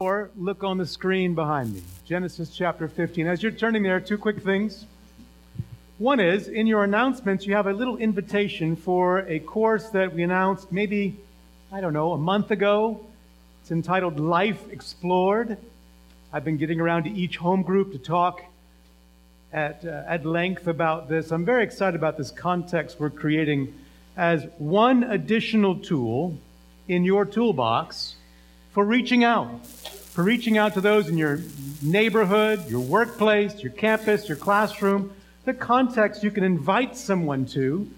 [0.00, 1.82] Or look on the screen behind me.
[2.06, 3.26] Genesis chapter 15.
[3.26, 4.86] As you're turning there, two quick things.
[5.98, 10.22] One is, in your announcements, you have a little invitation for a course that we
[10.22, 11.16] announced maybe,
[11.72, 13.04] I don't know, a month ago.
[13.60, 15.58] It's entitled Life Explored.
[16.32, 18.44] I've been getting around to each home group to talk
[19.52, 21.32] at, uh, at length about this.
[21.32, 23.74] I'm very excited about this context we're creating
[24.16, 26.38] as one additional tool
[26.86, 28.14] in your toolbox
[28.78, 31.40] for reaching out, for reaching out to those in your
[31.82, 35.12] neighborhood, your workplace, your campus, your classroom,
[35.46, 37.90] the context you can invite someone to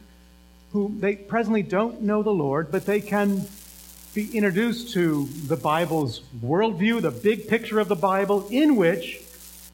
[0.72, 3.46] who they presently don't know the Lord, but they can
[4.14, 9.20] be introduced to the Bible's worldview, the big picture of the Bible, in which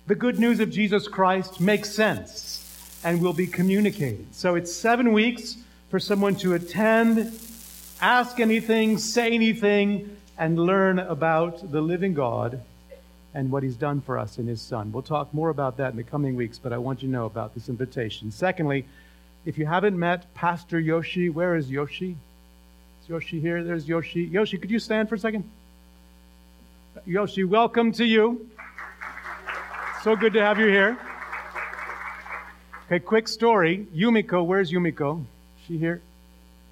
[0.09, 4.35] the good news of Jesus Christ makes sense and will be communicated.
[4.35, 5.57] So it's seven weeks
[5.88, 7.38] for someone to attend,
[8.01, 12.61] ask anything, say anything, and learn about the living God
[13.35, 14.93] and what he's done for us in his son.
[14.93, 17.27] We'll talk more about that in the coming weeks, but I want you to know
[17.27, 18.30] about this invitation.
[18.30, 18.87] Secondly,
[19.45, 22.16] if you haven't met Pastor Yoshi, where is Yoshi?
[23.02, 23.63] Is Yoshi here?
[23.63, 24.23] There's Yoshi.
[24.23, 25.49] Yoshi, could you stand for a second?
[27.05, 28.49] Yoshi, welcome to you.
[30.03, 30.99] So good to have you here.
[32.87, 33.87] Okay, quick story.
[33.95, 35.21] Yumiko, where's Yumiko?
[35.21, 36.01] Is she here?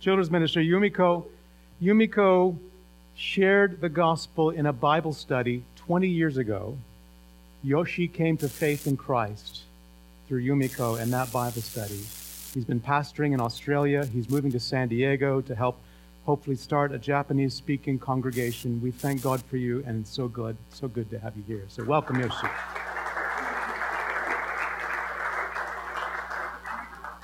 [0.01, 0.61] Children's Minister.
[0.61, 1.27] Yumiko.
[1.83, 2.57] Yumiko
[3.17, 6.77] shared the gospel in a Bible study 20 years ago.
[7.63, 9.63] Yoshi came to faith in Christ
[10.29, 12.01] through Yumiko and that Bible study.
[12.53, 14.07] He's been pastoring in Australia.
[14.07, 15.79] He's moving to San Diego to help
[16.25, 18.81] hopefully start a Japanese speaking congregation.
[18.83, 21.65] We thank God for you, and it's so good, so good to have you here.
[21.69, 22.47] So, welcome, Yoshi.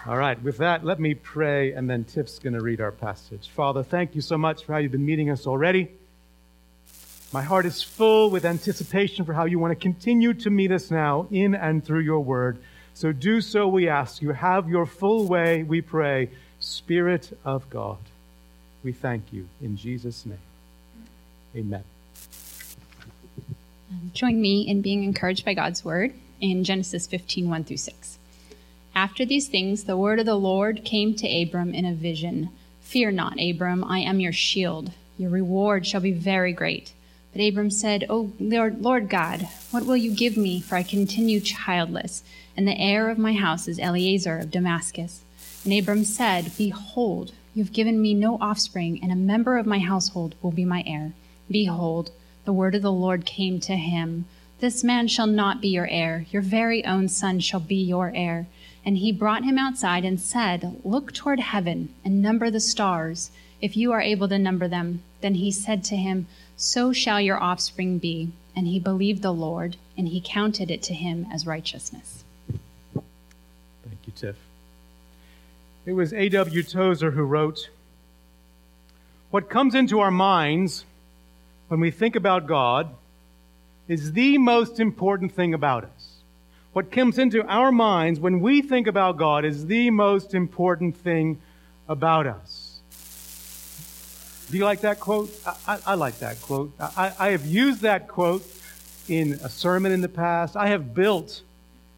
[0.06, 3.50] All right, with that, let me pray, and then Tiff's going to read our passage.
[3.50, 5.90] Father, thank you so much for how you've been meeting us already.
[7.34, 10.90] My heart is full with anticipation for how you want to continue to meet us
[10.90, 12.58] now in and through your word.
[12.94, 14.30] So do so, we ask you.
[14.30, 16.30] Have your full way, we pray.
[16.60, 17.98] Spirit of God,
[18.82, 19.48] we thank you.
[19.60, 20.38] In Jesus' name,
[21.54, 21.84] amen.
[23.90, 28.18] Um, join me in being encouraged by God's word in Genesis 15 1 through 6.
[28.94, 33.12] After these things, the word of the Lord came to Abram in a vision Fear
[33.12, 34.90] not, Abram, I am your shield.
[35.16, 36.92] Your reward shall be very great.
[37.32, 40.60] But Abram said, O Lord, Lord God, what will you give me?
[40.60, 42.24] For I continue childless,
[42.56, 45.20] and the heir of my house is Eliezer of Damascus.
[45.64, 49.78] And Abram said, Behold, you have given me no offspring, and a member of my
[49.78, 51.12] household will be my heir.
[51.48, 52.10] Behold,
[52.44, 54.24] the word of the Lord came to him
[54.58, 58.46] This man shall not be your heir, your very own son shall be your heir.
[58.84, 63.30] And he brought him outside and said, Look toward heaven and number the stars,
[63.60, 65.02] if you are able to number them.
[65.20, 66.26] Then he said to him,
[66.56, 68.32] So shall your offspring be.
[68.56, 72.24] And he believed the Lord, and he counted it to him as righteousness.
[72.92, 74.36] Thank you, Tiff.
[75.86, 76.62] It was A.W.
[76.62, 77.70] Tozer who wrote,
[79.30, 80.84] What comes into our minds
[81.68, 82.90] when we think about God
[83.86, 85.99] is the most important thing about us
[86.72, 91.40] what comes into our minds when we think about God is the most important thing
[91.88, 92.78] about us.
[94.50, 95.30] Do you like that quote?
[95.46, 96.72] I, I, I like that quote.
[96.80, 98.44] I, I have used that quote
[99.08, 100.56] in a sermon in the past.
[100.56, 101.42] I have built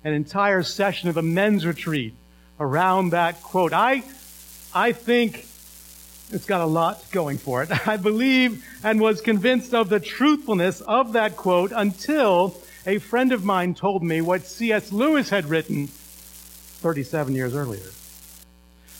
[0.05, 2.15] an entire session of a men's retreat
[2.59, 3.73] around that quote.
[3.73, 4.03] I,
[4.75, 5.47] I think
[6.31, 7.71] it's got a lot going for it.
[7.89, 12.57] I believe and was convinced of the truthfulness of that quote until
[12.87, 14.93] a friend of mine told me what C.S.
[14.93, 17.91] Lewis had written 37 years earlier.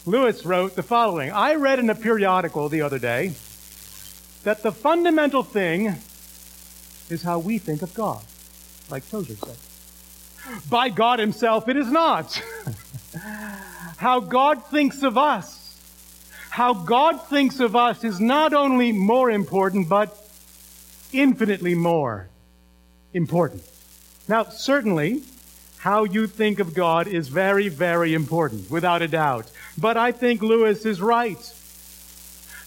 [0.07, 3.33] Lewis wrote the following I read in a periodical the other day
[4.45, 5.97] that the fundamental thing
[7.09, 8.23] is how we think of God,
[8.91, 9.57] like Tozer said.
[10.69, 12.43] By God Himself, it is not.
[13.97, 15.79] how God thinks of us.
[16.51, 20.19] How God thinks of us is not only more important, but
[21.13, 22.29] infinitely more
[23.15, 23.63] important.
[24.29, 25.23] Now, certainly,
[25.79, 29.51] how you think of God is very, very important, without a doubt.
[29.77, 31.55] But I think Lewis is right.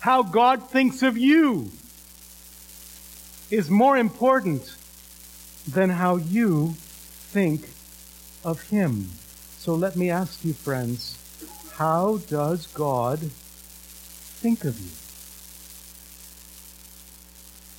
[0.01, 1.71] How God thinks of you
[3.49, 4.75] is more important
[5.67, 7.69] than how you think
[8.43, 9.09] of Him.
[9.57, 11.17] So let me ask you, friends,
[11.77, 14.91] how does God think of you?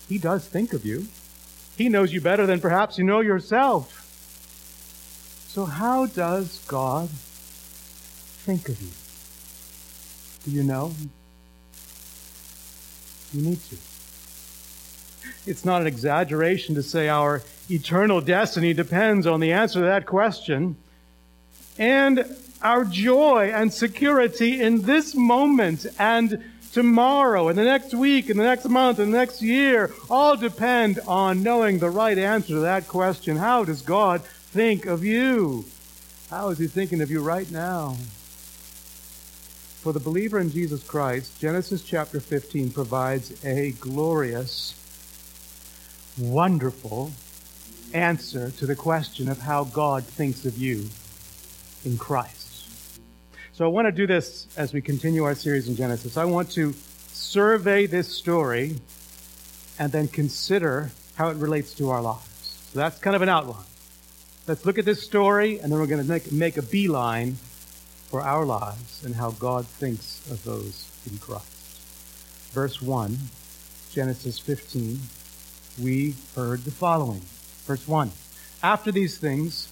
[0.08, 1.08] He does think of you.
[1.76, 4.02] He knows you better than perhaps you know yourself.
[5.49, 8.90] So, how does God think of you?
[10.44, 10.94] Do you know?
[13.32, 13.76] You need to.
[15.46, 20.06] it's not an exaggeration to say our eternal destiny depends on the answer to that
[20.06, 20.76] question.
[21.78, 22.25] And
[22.62, 26.43] our joy and security in this moment and
[26.76, 31.00] tomorrow and the next week and the next month and the next year all depend
[31.06, 33.34] on knowing the right answer to that question.
[33.34, 35.64] How does God think of you?
[36.28, 37.96] How is He thinking of you right now?
[39.81, 44.75] For the believer in Jesus Christ, Genesis chapter 15 provides a glorious,
[46.19, 47.11] wonderful
[47.94, 50.90] answer to the question of how God thinks of you
[51.87, 52.46] in Christ.
[53.56, 56.19] So I want to do this as we continue our series in Genesis.
[56.19, 56.75] I want to
[57.08, 58.76] survey this story
[59.79, 62.69] and then consider how it relates to our lives.
[62.70, 63.64] So that's kind of an outline.
[64.47, 67.37] Let's look at this story and then we're going to make, make a beeline
[68.11, 71.81] for our lives and how God thinks of those in Christ.
[72.52, 73.17] Verse 1,
[73.91, 75.00] Genesis 15,
[75.82, 77.23] we heard the following.
[77.64, 78.11] Verse 1
[78.62, 79.69] After these things,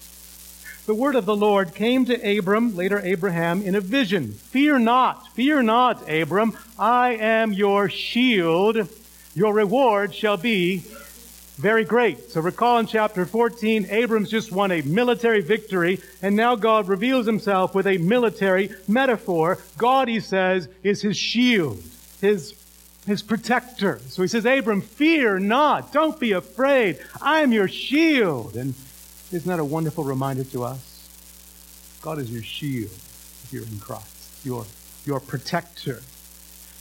[0.85, 4.33] the word of the Lord came to Abram, later Abraham, in a vision.
[4.33, 6.55] Fear not, fear not, Abram.
[6.77, 8.87] I am your shield.
[9.33, 10.83] Your reward shall be
[11.57, 12.29] very great.
[12.29, 17.25] So recall in chapter 14, Abram's just won a military victory, and now God reveals
[17.25, 19.57] himself with a military metaphor.
[19.77, 21.81] God, he says, is his shield,
[22.21, 22.53] his,
[23.07, 23.99] his protector.
[24.07, 25.91] So he says, Abram, fear not.
[25.91, 26.99] Don't be afraid.
[27.21, 28.55] I am your shield.
[28.55, 28.75] And
[29.35, 31.09] isn't that a wonderful reminder to us?
[32.01, 32.91] God is your shield
[33.43, 34.65] if you're in Christ, your,
[35.05, 36.01] your protector.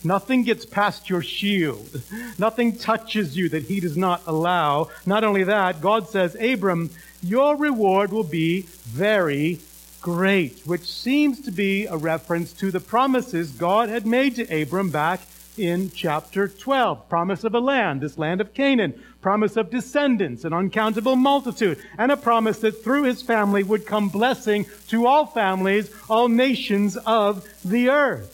[0.04, 2.00] Nothing gets past your shield.
[2.38, 4.90] Nothing touches you that he does not allow.
[5.04, 6.90] Not only that, God says, Abram,
[7.22, 9.58] your reward will be very
[10.00, 14.90] great, which seems to be a reference to the promises God had made to Abram
[14.90, 15.20] back
[15.56, 17.08] in chapter 12.
[17.08, 19.02] Promise of a land, this land of Canaan.
[19.24, 21.78] Promise of descendants, an uncountable multitude.
[21.96, 26.98] And a promise that through his family would come blessing to all families, all nations
[27.06, 28.32] of the earth.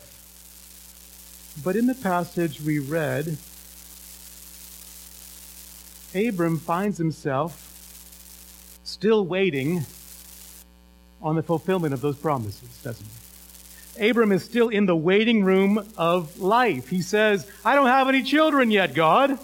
[1.62, 3.36] But in the passage we read,
[6.12, 7.68] Abram finds himself
[8.82, 9.86] still waiting
[11.22, 14.10] on the fulfillment of those promises, doesn't he?
[14.10, 16.88] Abram is still in the waiting room of life.
[16.88, 19.38] He says, I don't have any children yet, God.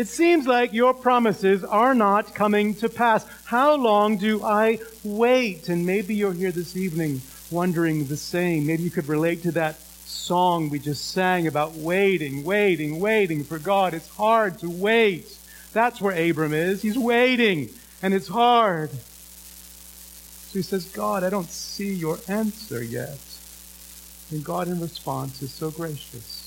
[0.00, 3.26] It seems like your promises are not coming to pass.
[3.44, 5.68] How long do I wait?
[5.68, 7.20] And maybe you're here this evening
[7.50, 8.66] wondering the same.
[8.66, 13.58] Maybe you could relate to that song we just sang about waiting, waiting, waiting for
[13.58, 13.92] God.
[13.92, 15.36] It's hard to wait.
[15.74, 16.80] That's where Abram is.
[16.80, 17.68] He's waiting,
[18.00, 18.88] and it's hard.
[18.92, 23.20] So he says, God, I don't see your answer yet.
[24.30, 26.39] And God, in response, is so gracious.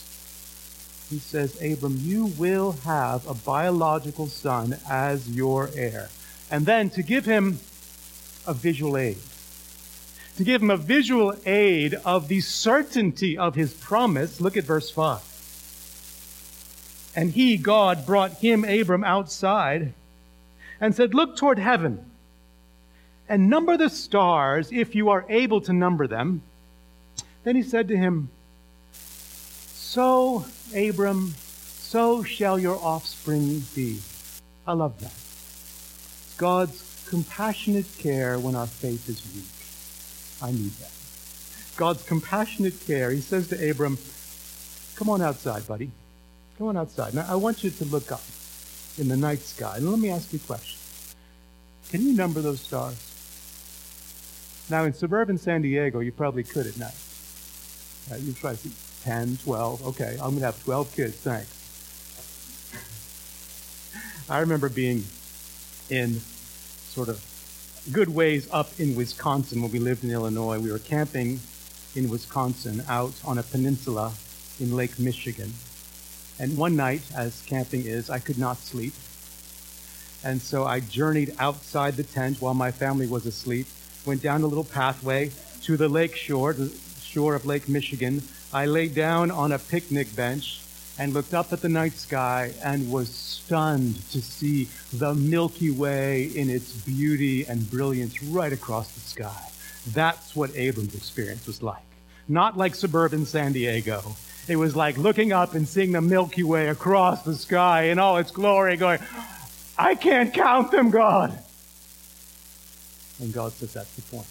[1.13, 6.09] He says, Abram, you will have a biological son as your heir.
[6.49, 7.59] And then to give him
[8.47, 9.17] a visual aid
[10.37, 14.41] to give him a visual aid of the certainty of his promise.
[14.41, 15.21] Look at verse 5.
[17.15, 19.93] And he, God, brought him, Abram, outside
[20.81, 22.03] and said, Look toward heaven
[23.29, 26.41] and number the stars if you are able to number them.
[27.43, 28.29] Then he said to him,
[28.93, 33.99] So, Abram, so shall your offspring be.
[34.65, 35.13] I love that.
[36.37, 39.45] God's compassionate care when our faith is weak.
[40.41, 40.91] I need that.
[41.75, 43.11] God's compassionate care.
[43.11, 43.97] He says to Abram,
[44.95, 45.91] Come on outside, buddy.
[46.57, 47.13] Come on outside.
[47.13, 48.21] Now, I want you to look up
[48.97, 49.77] in the night sky.
[49.77, 50.79] And let me ask you a question.
[51.89, 52.95] Can you number those stars?
[54.69, 56.95] Now, in suburban San Diego, you probably could at night.
[58.11, 58.71] Uh, you try to see
[59.03, 59.87] 10, 12.
[59.87, 61.15] Okay, I'm going to have 12 kids.
[61.17, 61.49] Thanks.
[64.29, 65.03] I remember being
[65.89, 66.21] in
[66.89, 67.21] sort of
[67.91, 70.59] good ways up in Wisconsin when we lived in Illinois.
[70.59, 71.39] We were camping
[71.95, 74.13] in Wisconsin out on a peninsula
[74.59, 75.53] in Lake Michigan.
[76.39, 78.93] And one night, as camping is, I could not sleep.
[80.23, 83.67] And so I journeyed outside the tent while my family was asleep,
[84.05, 85.31] went down a little pathway
[85.63, 88.23] to the lake shore, the shore of Lake Michigan.
[88.53, 90.61] I lay down on a picnic bench
[90.99, 96.25] and looked up at the night sky and was stunned to see the Milky Way
[96.35, 99.49] in its beauty and brilliance right across the sky.
[99.87, 101.81] That's what Abram's experience was like.
[102.27, 104.15] Not like suburban San Diego.
[104.47, 108.17] It was like looking up and seeing the Milky Way across the sky in all
[108.17, 108.99] its glory, going,
[109.79, 111.37] I can't count them, God.
[113.19, 114.27] And God says, That's the point.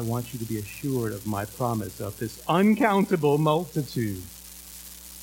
[0.00, 4.22] I want you to be assured of my promise of this uncountable multitude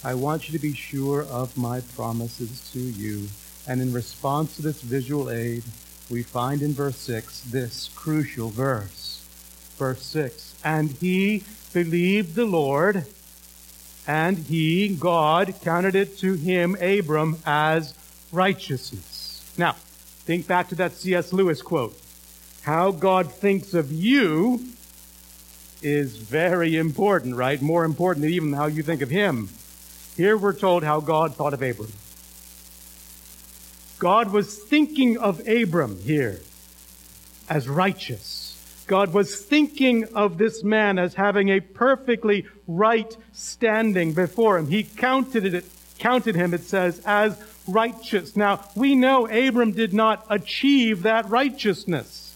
[0.03, 3.27] I want you to be sure of my promises to you.
[3.67, 5.63] And in response to this visual aid,
[6.09, 9.25] we find in verse 6 this crucial verse.
[9.77, 11.43] Verse 6 And he
[11.73, 13.05] believed the Lord,
[14.07, 17.93] and he, God, counted it to him, Abram, as
[18.31, 19.43] righteousness.
[19.57, 21.33] Now, think back to that C.S.
[21.33, 21.99] Lewis quote.
[22.67, 24.59] How God thinks of you
[25.81, 27.61] is very important, right?
[27.61, 29.47] More important than even how you think of him.
[30.17, 31.93] Here we're told how God thought of Abram.
[33.99, 36.41] God was thinking of Abram here
[37.47, 38.83] as righteous.
[38.85, 44.67] God was thinking of this man as having a perfectly right standing before him.
[44.67, 45.63] He counted it,
[45.99, 48.35] counted him, it says, as righteous.
[48.35, 52.26] Now, we know Abram did not achieve that righteousness.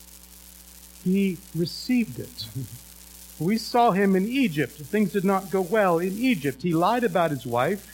[1.03, 2.47] He received it.
[3.39, 4.73] We saw him in Egypt.
[4.73, 6.61] Things did not go well in Egypt.
[6.61, 7.87] He lied about his wife.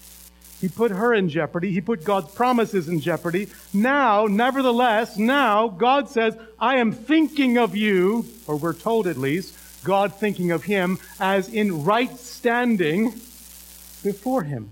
[0.60, 1.72] He put her in jeopardy.
[1.72, 3.48] He put God's promises in jeopardy.
[3.74, 9.56] Now, nevertheless, now God says, I am thinking of you, or we're told at least,
[9.84, 13.12] God thinking of him as in right standing
[14.04, 14.72] before him.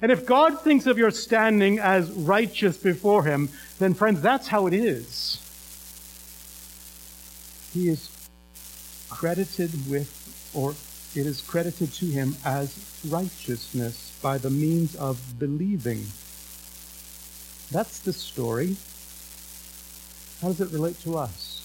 [0.00, 4.66] And if God thinks of your standing as righteous before him, then friends, that's how
[4.66, 5.38] it is.
[7.72, 8.10] He is
[9.08, 10.70] credited with, or
[11.14, 16.06] it is credited to him as righteousness by the means of believing.
[17.70, 18.76] That's the story.
[20.40, 21.62] How does it relate to us?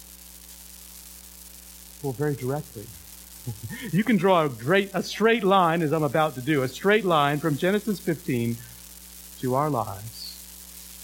[2.04, 2.86] Well, very directly.
[3.92, 7.06] you can draw a, great, a straight line, as I'm about to do, a straight
[7.06, 8.58] line from Genesis 15
[9.40, 10.44] to our lives.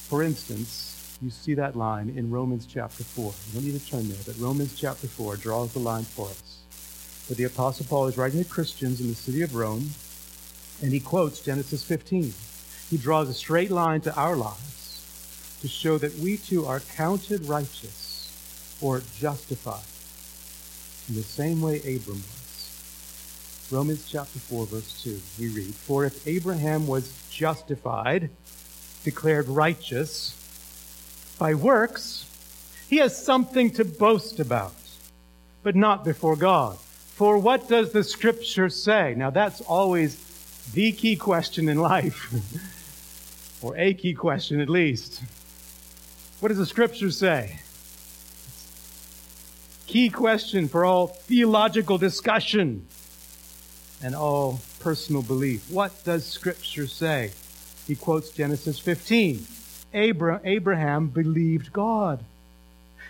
[0.07, 0.90] For instance,
[1.21, 3.25] you see that line in Romans chapter 4.
[3.25, 6.61] You don't need to turn there, but Romans chapter 4 draws the line for us.
[7.27, 9.91] But the Apostle Paul is writing to Christians in the city of Rome,
[10.81, 12.33] and he quotes Genesis 15.
[12.89, 17.45] He draws a straight line to our lives to show that we too are counted
[17.45, 19.85] righteous or justified
[21.07, 23.67] in the same way Abram was.
[23.69, 28.29] Romans chapter 4, verse 2, we read, For if Abraham was justified,
[29.03, 30.40] declared righteous,
[31.41, 32.27] by works,
[32.87, 34.75] he has something to boast about,
[35.63, 36.77] but not before God.
[36.77, 39.15] For what does the scripture say?
[39.17, 40.17] Now that's always
[40.73, 42.31] the key question in life,
[43.63, 45.23] or a key question at least.
[46.41, 47.59] What does the scripture say?
[49.87, 52.85] Key question for all theological discussion
[54.03, 55.71] and all personal belief.
[55.71, 57.31] What does scripture say?
[57.87, 59.47] He quotes Genesis 15.
[59.93, 62.23] Abraham believed God.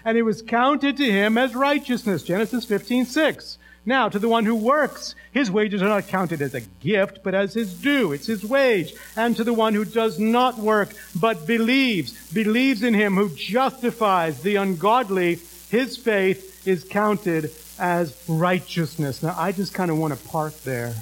[0.03, 2.23] And it was counted to him as righteousness.
[2.23, 3.57] Genesis 15, 6.
[3.85, 7.33] Now, to the one who works, his wages are not counted as a gift, but
[7.33, 8.11] as his due.
[8.11, 8.93] It's his wage.
[9.15, 14.41] And to the one who does not work, but believes, believes in him who justifies
[14.41, 19.23] the ungodly, his faith is counted as righteousness.
[19.23, 20.93] Now, I just kind of want to park there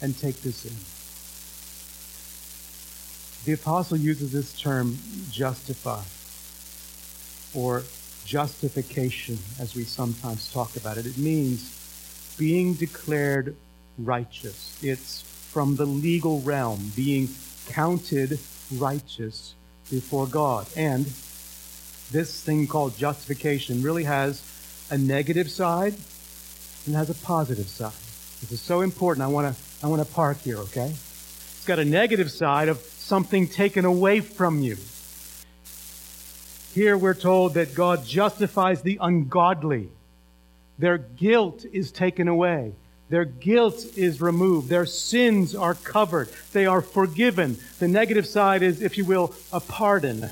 [0.00, 0.89] and take this in.
[3.44, 4.98] The apostle uses this term
[5.30, 6.02] justify
[7.54, 7.82] or
[8.24, 11.06] justification as we sometimes talk about it.
[11.06, 11.76] It means
[12.38, 13.56] being declared
[13.98, 14.78] righteous.
[14.82, 17.28] It's from the legal realm, being
[17.68, 18.38] counted
[18.72, 19.54] righteous
[19.90, 20.66] before God.
[20.76, 21.06] And
[22.12, 24.42] this thing called justification really has
[24.90, 25.94] a negative side
[26.86, 27.92] and has a positive side.
[28.40, 29.24] This is so important.
[29.24, 30.90] I want to I want to park here, okay?
[30.90, 32.78] It's got a negative side of
[33.10, 34.76] something taken away from you.
[36.72, 39.88] Here we're told that God justifies the ungodly.
[40.78, 42.72] Their guilt is taken away.
[43.08, 44.68] Their guilt is removed.
[44.68, 46.28] Their sins are covered.
[46.52, 47.58] They are forgiven.
[47.80, 50.30] The negative side is, if you will, a pardon.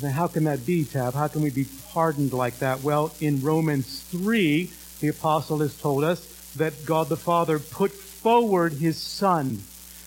[0.00, 1.12] How can that be, Tab?
[1.12, 2.82] How can we be pardoned like that?
[2.82, 4.70] Well, in Romans 3,
[5.00, 6.24] the apostle has told us
[6.56, 9.62] that God the Father put forward his Son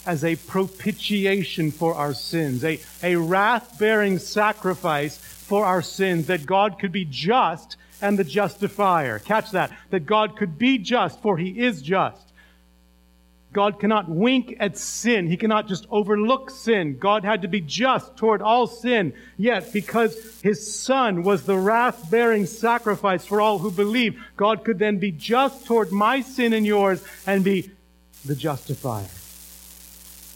[0.10, 6.48] as a propitiation for our sins, a, a wrath bearing sacrifice for our sins, that
[6.48, 9.20] God could be just and the justifier.
[9.20, 9.72] Catch that.
[9.92, 12.34] That God could be just, for he is just.
[13.54, 15.28] God cannot wink at sin.
[15.28, 16.98] He cannot just overlook sin.
[16.98, 19.13] God had to be just toward all sin.
[19.38, 24.80] Yet, because his son was the wrath bearing sacrifice for all who believe, God could
[24.80, 27.70] then be just toward my sin and yours and be
[28.25, 29.06] the justifier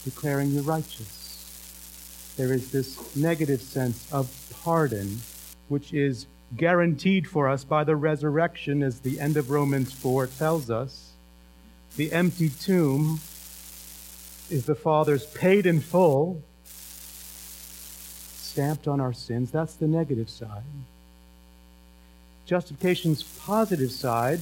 [0.03, 2.33] declaring you righteous.
[2.38, 4.29] There is this negative sense of
[4.63, 5.22] pardon,
[5.67, 10.69] which is guaranteed for us by the resurrection, as the end of Romans 4 tells
[10.69, 11.12] us.
[11.95, 13.19] The empty tomb
[14.50, 16.41] is the Father's paid in full,
[18.36, 19.51] stamped on our sins.
[19.51, 20.63] That's the negative side.
[22.45, 24.39] Justification's positive side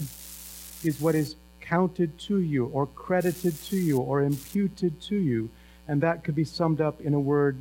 [0.83, 5.49] is what is counted to you, or credited to you, or imputed to you.
[5.87, 7.57] And that could be summed up in a word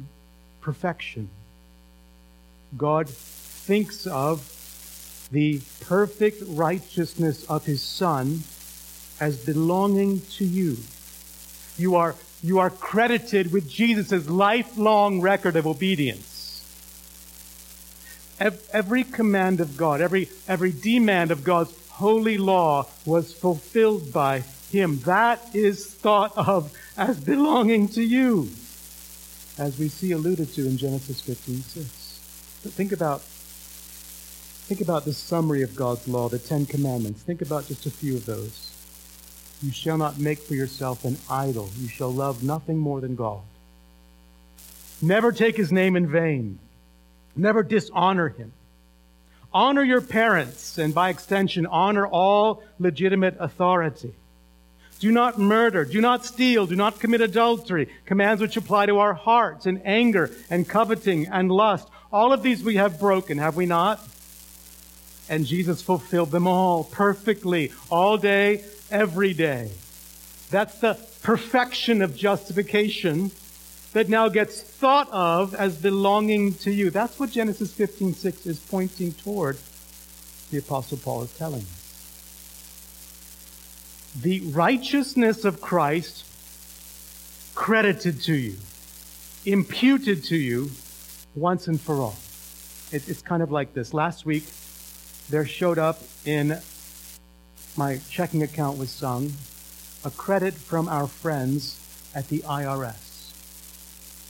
[0.61, 1.29] perfection.
[2.77, 4.57] God thinks of
[5.33, 8.43] the perfect righteousness of his Son
[9.21, 10.79] as belonging to you.
[11.77, 16.65] You are, you are credited with Jesus' lifelong record of obedience.
[18.39, 24.99] Every command of God, every, every demand of God's holy law was fulfilled by him.
[25.01, 28.51] That is thought of as belonging to you,
[29.59, 32.21] as we see alluded to in Genesis 15:6.
[32.63, 33.23] But think about
[34.69, 37.23] think about the summary of God's law, the Ten Commandments.
[37.23, 38.71] Think about just a few of those.
[39.63, 41.71] You shall not make for yourself an idol.
[41.79, 43.43] You shall love nothing more than God.
[45.03, 46.59] Never take his name in vain.
[47.37, 48.53] Never dishonor him.
[49.53, 54.15] Honor your parents, and by extension, honor all legitimate authority.
[55.01, 55.85] Do not murder.
[55.85, 56.67] Do not steal.
[56.67, 57.89] Do not commit adultery.
[58.05, 61.89] Commands which apply to our hearts and anger and coveting and lust.
[62.13, 64.07] All of these we have broken, have we not?
[65.29, 69.71] And Jesus fulfilled them all perfectly, all day, every day.
[70.51, 73.31] That's the perfection of justification
[73.93, 76.91] that now gets thought of as belonging to you.
[76.91, 79.59] That's what Genesis 15:6 is pointing toward.
[80.51, 81.77] The apostle Paul is telling us.
[84.21, 86.25] The righteousness of Christ
[87.55, 88.57] credited to you,
[89.45, 90.71] imputed to you
[91.35, 92.17] once and for all.
[92.91, 93.95] It, it's kind of like this.
[93.95, 94.45] Last week,
[95.29, 96.61] there showed up in
[97.77, 99.33] my checking account was sung
[100.05, 101.79] a credit from our friends
[102.15, 103.10] at the IRS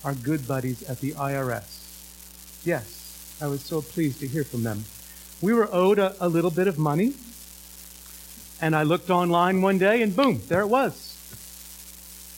[0.04, 2.64] our good buddies at the IRS.
[2.64, 4.84] Yes, I was so pleased to hear from them.
[5.40, 7.14] We were owed a, a little bit of money,
[8.60, 11.16] and I looked online one day, and boom, there it was.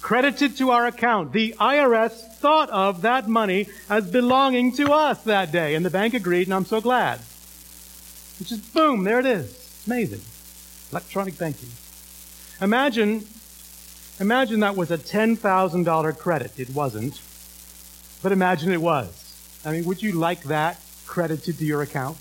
[0.01, 1.33] Credited to our account.
[1.33, 6.15] The IRS thought of that money as belonging to us that day, and the bank
[6.15, 7.21] agreed, and I'm so glad.
[8.41, 9.83] It's just boom, there it is.
[9.87, 10.23] Amazing.
[10.91, 11.71] Electronic banking.
[12.61, 13.27] Imagine,
[14.21, 16.59] imagine that was a $10,000 credit.
[16.59, 17.21] It wasn't.
[18.23, 19.19] But imagine it was.
[19.65, 22.17] I mean, would you like that credited to your account?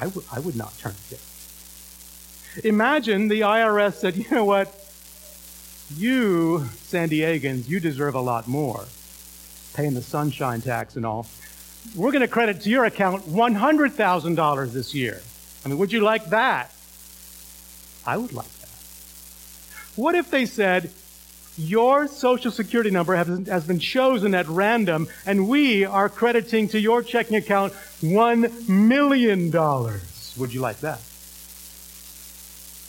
[0.00, 2.64] I, w- I would not turn it down.
[2.64, 4.72] Imagine the IRS said, you know what?
[5.94, 8.86] You, San Diegans, you deserve a lot more.
[9.74, 11.26] Paying the sunshine tax and all.
[11.94, 15.22] We're going to credit to your account $100,000 this year.
[15.64, 16.72] I mean, would you like that?
[18.04, 18.68] I would like that.
[19.94, 20.90] What if they said,
[21.58, 26.80] your social security number has, has been chosen at random, and we are crediting to
[26.80, 29.50] your checking account $1 million.
[29.50, 30.98] Would you like that?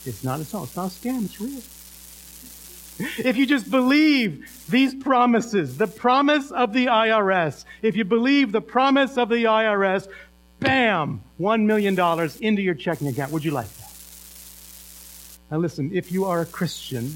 [0.06, 1.62] It's not, it's not, it's not a scam, it's real.
[3.00, 8.62] If you just believe these promises, the promise of the IRS, if you believe the
[8.62, 10.08] promise of the IRS,
[10.60, 11.98] bam, $1 million
[12.42, 13.32] into your checking account.
[13.32, 13.92] Would you like that?
[15.52, 17.14] Now listen, if you are a Christian,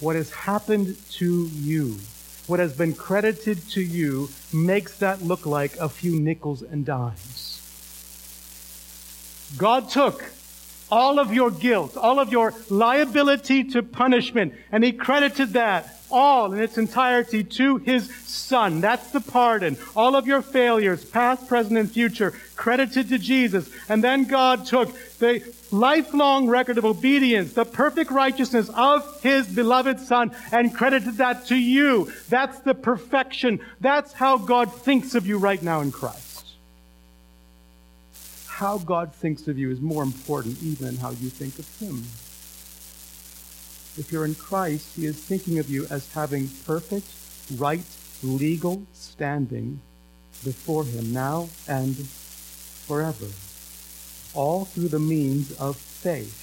[0.00, 1.98] what has happened to you,
[2.46, 7.60] what has been credited to you, makes that look like a few nickels and dimes.
[9.56, 10.24] God took
[10.90, 16.52] all of your guilt, all of your liability to punishment, and He credited that all
[16.52, 18.80] in its entirety to His Son.
[18.80, 19.76] That's the pardon.
[19.96, 23.70] All of your failures, past, present, and future, credited to Jesus.
[23.88, 30.00] And then God took the lifelong record of obedience, the perfect righteousness of His beloved
[30.00, 32.12] Son, and credited that to you.
[32.28, 33.60] That's the perfection.
[33.80, 36.46] That's how God thinks of you right now in Christ.
[38.46, 42.04] How God thinks of you is more important even than how you think of Him.
[44.00, 47.06] If you're in Christ, He is thinking of you as having perfect,
[47.56, 47.84] right,
[48.22, 49.78] legal standing
[50.42, 53.26] before Him now and forever
[54.34, 56.36] all through the means of faith.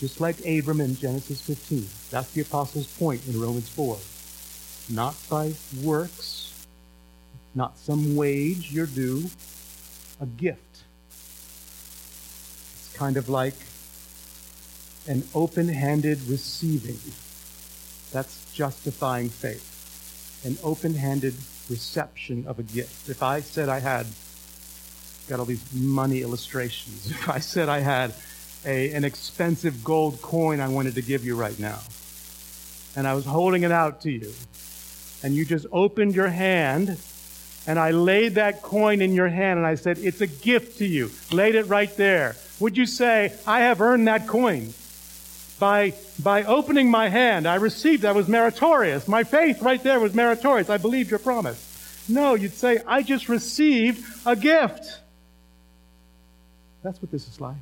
[0.00, 1.86] Just like Abram in Genesis 15.
[2.10, 3.98] That's the apostle's point in Romans 4.
[4.90, 6.52] Not by works,
[7.54, 9.28] not some wage you're due,
[10.20, 10.84] a gift.
[12.74, 13.56] It's kind of like
[15.08, 16.98] an open handed receiving.
[18.12, 19.72] That's justifying faith.
[20.44, 21.34] An open handed
[21.68, 23.08] reception of a gift.
[23.08, 24.06] If I said I had
[25.28, 27.10] got all these money illustrations.
[27.10, 28.14] If I said I had
[28.64, 31.80] a, an expensive gold coin I wanted to give you right now.
[32.94, 34.32] And I was holding it out to you.
[35.22, 36.98] And you just opened your hand,
[37.66, 40.86] and I laid that coin in your hand, and I said, It's a gift to
[40.86, 41.10] you.
[41.32, 42.36] Laid it right there.
[42.60, 44.72] Would you say, I have earned that coin?
[45.58, 49.08] By, by opening my hand, I received, that was meritorious.
[49.08, 50.68] My faith right there was meritorious.
[50.68, 51.62] I believed your promise.
[52.08, 55.00] No, you'd say, I just received a gift.
[56.82, 57.56] That's what this is like.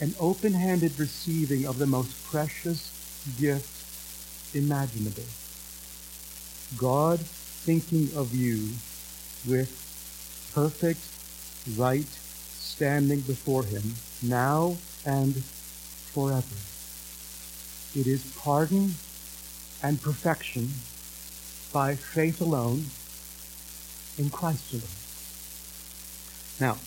[0.00, 2.90] An open handed receiving of the most precious
[3.40, 5.24] gift imaginable.
[6.76, 8.68] God thinking of you
[9.48, 9.70] with
[10.54, 11.00] perfect
[11.76, 13.82] right standing before Him
[14.28, 15.42] now and
[16.12, 16.56] forever.
[17.94, 18.94] It is pardon
[19.82, 20.70] and perfection
[21.72, 22.86] by faith alone
[24.16, 24.82] in Christ alone.
[26.60, 26.78] Now,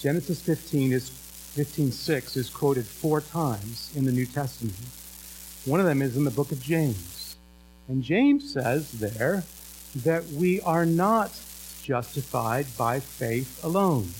[0.00, 1.10] Genesis 15 is
[1.54, 4.76] 15:6 is quoted four times in the New Testament.
[5.64, 7.36] One of them is in the book of James.
[7.88, 9.44] And James says there
[9.94, 11.32] that we are not
[11.82, 14.12] justified by faith alone.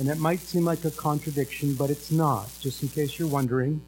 [0.00, 2.48] And that might seem like a contradiction, but it's not.
[2.58, 3.82] Just in case you're wondering,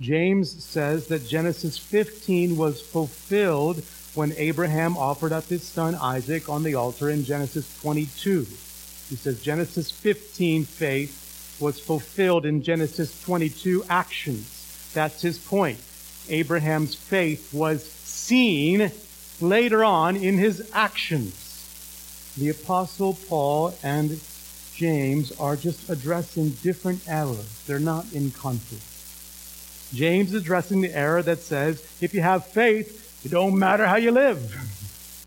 [0.00, 6.64] James says that Genesis 15 was fulfilled when Abraham offered up his son Isaac on
[6.64, 8.40] the altar in Genesis 22.
[9.08, 14.90] He says Genesis 15 faith was fulfilled in Genesis 22 actions.
[14.92, 15.78] That's his point.
[16.28, 18.90] Abraham's faith was seen
[19.40, 22.32] later on in his actions.
[22.36, 24.20] The Apostle Paul and
[24.74, 27.62] James are just addressing different errors.
[27.66, 28.82] They're not in conflict.
[29.94, 33.96] James is addressing the error that says if you have faith, it don't matter how
[33.96, 34.52] you live.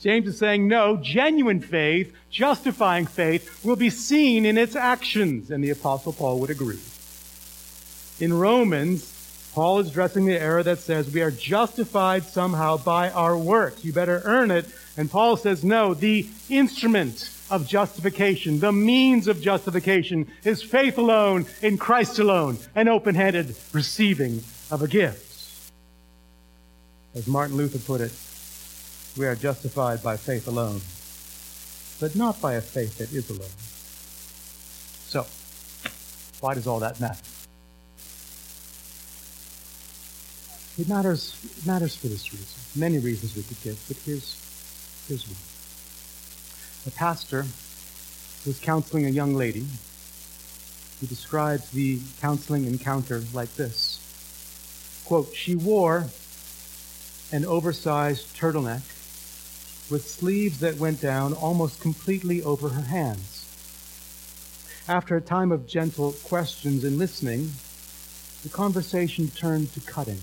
[0.00, 5.50] James is saying, no, genuine faith, justifying faith, will be seen in its actions.
[5.50, 6.78] And the Apostle Paul would agree.
[8.20, 9.14] In Romans,
[9.54, 13.84] Paul is addressing the error that says we are justified somehow by our works.
[13.84, 14.66] You better earn it.
[14.96, 21.46] And Paul says, no, the instrument of justification, the means of justification is faith alone
[21.62, 25.70] in Christ alone, an open-handed receiving of a gift.
[27.14, 28.12] As Martin Luther put it,
[29.18, 30.80] we are justified by faith alone,
[32.00, 33.48] but not by a faith that is alone.
[35.08, 35.26] So,
[36.40, 37.20] why does all that matter?
[40.78, 41.34] It matters,
[41.66, 42.80] matters for this reason.
[42.80, 44.36] Many reasons we could give, but here's,
[45.08, 45.47] here's one.
[46.88, 47.44] A pastor
[48.46, 49.66] was counseling a young lady.
[51.02, 54.00] He describes the counseling encounter like this.
[55.04, 56.06] Quote, she wore
[57.30, 58.80] an oversized turtleneck
[59.90, 63.44] with sleeves that went down almost completely over her hands.
[64.88, 67.52] After a time of gentle questions and listening,
[68.44, 70.22] the conversation turned to cutting.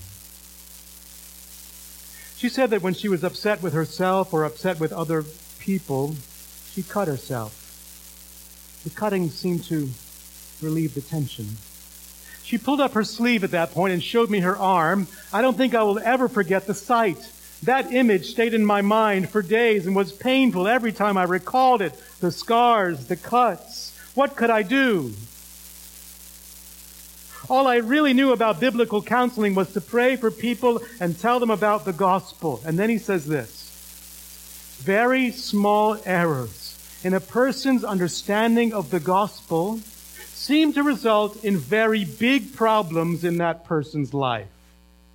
[2.37, 5.25] She said that when she was upset with herself or upset with other
[5.59, 6.15] people,
[6.75, 8.81] she cut herself.
[8.83, 9.89] The cutting seemed to
[10.61, 11.47] relieve the tension.
[12.43, 15.07] She pulled up her sleeve at that point and showed me her arm.
[15.31, 17.17] I don't think I will ever forget the sight.
[17.63, 21.81] That image stayed in my mind for days and was painful every time I recalled
[21.81, 21.93] it.
[22.19, 23.97] The scars, the cuts.
[24.13, 25.13] What could I do?
[27.49, 31.51] All I really knew about biblical counseling was to pray for people and tell them
[31.51, 32.59] about the gospel.
[32.65, 33.61] And then he says this
[34.83, 36.64] very small errors
[37.05, 39.77] in a person's understanding of the gospel
[40.33, 44.47] seem to result in very big problems in that person's life.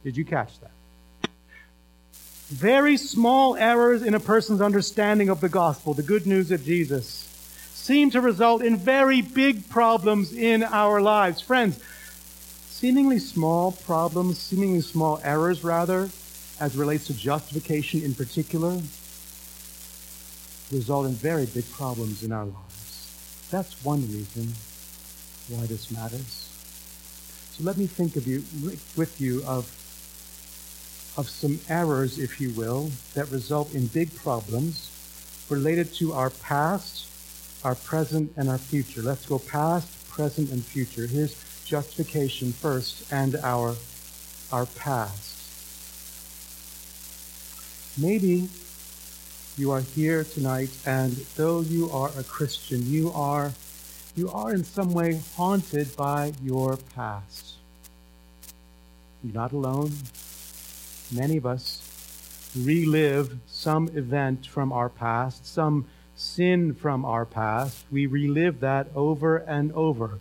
[0.05, 0.71] Did you catch that?
[2.47, 7.27] Very small errors in a person's understanding of the gospel, the good news of Jesus,
[7.75, 11.41] seem to result in very big problems in our lives.
[11.41, 11.83] Friends,
[12.69, 16.09] seemingly small problems, seemingly small errors, rather,
[16.61, 18.81] as relates to justification in particular,
[20.71, 23.49] result in very big problems in our lives.
[23.51, 24.53] That's one reason
[25.49, 26.49] why this matters.
[27.53, 28.45] So let me think of you
[28.97, 29.77] with you of
[31.17, 34.91] of some errors, if you will, that result in big problems
[35.51, 37.09] related to our past,
[37.65, 39.03] our present, and our future.
[39.03, 41.07] Let's go past, present, and future.
[41.07, 43.75] Here's justification first and our,
[44.53, 45.37] our past.
[47.99, 48.49] Maybe
[49.61, 53.53] you are here tonight and though you are a Christian, you are,
[54.17, 57.57] you are in some way haunted by your past.
[59.23, 59.93] You're not alone.
[61.13, 61.83] Many of us
[62.57, 69.37] relive some event from our past, some sin from our past, we relive that over
[69.37, 70.21] and over.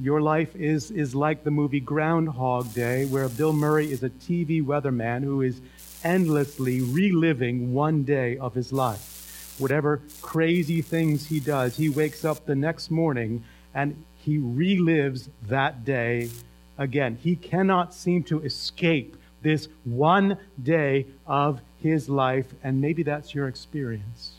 [0.00, 4.60] Your life is, is like the movie Groundhog Day, where Bill Murray is a TV
[4.60, 5.60] weatherman who is
[6.04, 9.54] endlessly reliving one day of his life.
[9.58, 15.84] Whatever crazy things he does, he wakes up the next morning and he relives that
[15.84, 16.30] day
[16.78, 17.18] again.
[17.22, 23.48] He cannot seem to escape this one day of his life, and maybe that's your
[23.48, 24.34] experience.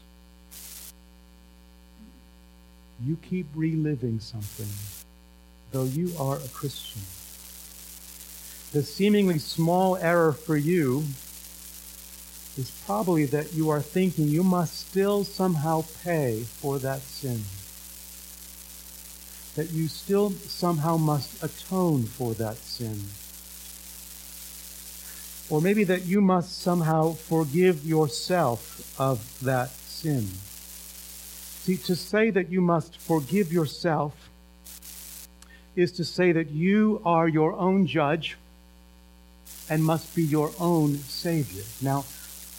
[3.04, 4.70] You keep reliving something,
[5.72, 7.02] though you are a Christian.
[8.72, 11.04] The seemingly small error for you
[12.58, 17.44] is probably that you are thinking you must still somehow pay for that sin.
[19.56, 23.02] That you still somehow must atone for that sin.
[25.50, 30.28] Or maybe that you must somehow forgive yourself of that sin.
[31.64, 34.30] See, to say that you must forgive yourself
[35.76, 38.38] is to say that you are your own judge
[39.70, 41.64] and must be your own savior.
[41.82, 42.06] Now,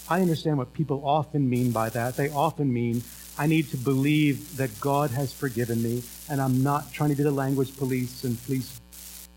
[0.08, 2.16] I understand what people often mean by that.
[2.16, 3.02] They often mean,
[3.38, 7.22] I need to believe that God has forgiven me, and I'm not trying to be
[7.22, 8.80] the language police, and please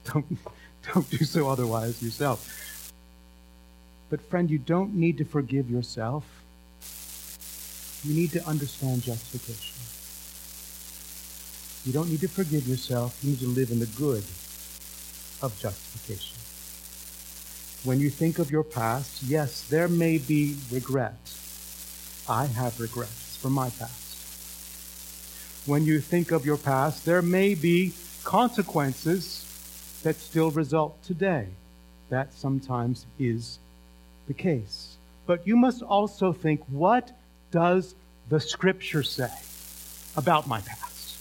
[0.06, 0.38] don't,
[0.93, 2.93] don't do so otherwise yourself.
[4.10, 6.25] But, friend, you don't need to forgive yourself.
[8.03, 9.75] You need to understand justification.
[11.86, 13.17] You don't need to forgive yourself.
[13.23, 14.23] You need to live in the good
[15.41, 16.37] of justification.
[17.88, 21.15] When you think of your past, yes, there may be regret.
[22.28, 24.17] I have regrets for my past.
[25.65, 27.93] When you think of your past, there may be
[28.26, 29.45] consequences
[30.04, 31.47] that still result today.
[32.10, 33.58] That sometimes is
[34.28, 34.97] the case.
[35.26, 37.17] But you must also think what
[37.52, 37.95] does
[38.28, 39.32] the Scripture say
[40.17, 41.15] about my past?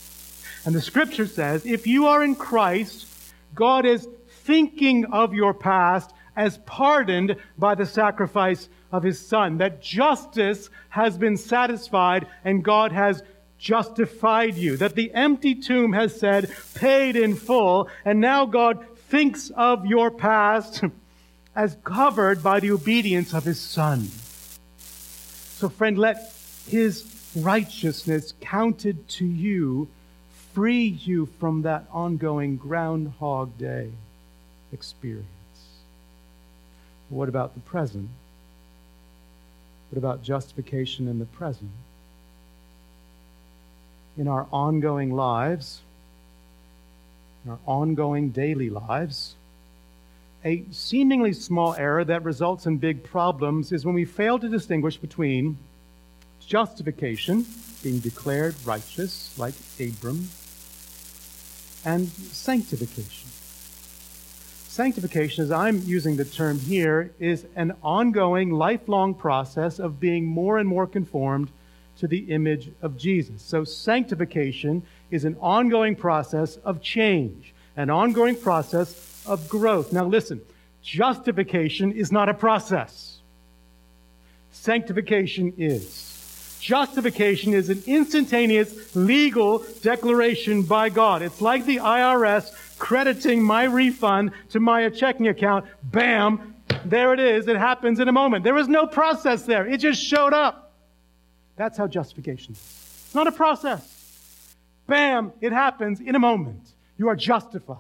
[0.64, 3.07] And the Scripture says if you are in Christ,
[3.55, 4.09] God is
[4.42, 9.59] thinking of your past as pardoned by the sacrifice of his son.
[9.59, 13.22] That justice has been satisfied and God has
[13.59, 14.77] justified you.
[14.77, 20.11] That the empty tomb has said, paid in full, and now God thinks of your
[20.11, 20.85] past
[21.57, 24.11] as covered by the obedience of his son.
[24.79, 26.35] So, friend, let
[26.68, 29.88] his righteousness counted to you
[30.53, 33.90] free you from that ongoing Groundhog Day
[34.72, 35.36] experience.
[37.08, 38.08] What about the present?
[39.90, 41.70] What about justification in the present?
[44.16, 45.82] In our ongoing lives,
[47.44, 49.36] in our ongoing daily lives,
[50.44, 54.96] a seemingly small error that results in big problems is when we fail to distinguish
[54.96, 55.58] between
[56.40, 57.46] justification,
[57.82, 60.28] being declared righteous like Abram,
[61.84, 63.28] and sanctification.
[64.76, 70.58] Sanctification, as I'm using the term here, is an ongoing, lifelong process of being more
[70.58, 71.48] and more conformed
[71.96, 73.40] to the image of Jesus.
[73.40, 79.94] So, sanctification is an ongoing process of change, an ongoing process of growth.
[79.94, 80.42] Now, listen,
[80.82, 83.20] justification is not a process,
[84.52, 86.58] sanctification is.
[86.60, 91.22] Justification is an instantaneous legal declaration by God.
[91.22, 95.66] It's like the IRS crediting my refund to my checking account.
[95.84, 96.54] Bam!
[96.84, 97.48] There it is.
[97.48, 98.44] It happens in a moment.
[98.44, 99.66] There was no process there.
[99.66, 100.72] It just showed up.
[101.56, 103.02] That's how justification is.
[103.06, 103.92] It's not a process.
[104.86, 105.32] Bam!
[105.40, 106.68] It happens in a moment.
[106.98, 107.78] You are justified.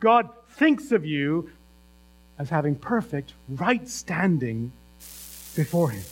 [0.00, 1.50] God thinks of you
[2.38, 4.72] as having perfect, right standing
[5.54, 6.02] before Him,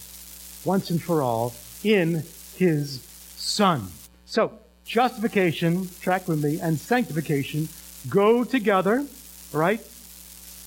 [0.64, 2.22] once and for all, in
[2.56, 3.00] His
[3.36, 3.88] Son.
[4.26, 4.52] So,
[4.84, 7.68] justification, track with me, and sanctification
[8.08, 9.06] go together,
[9.52, 9.80] right?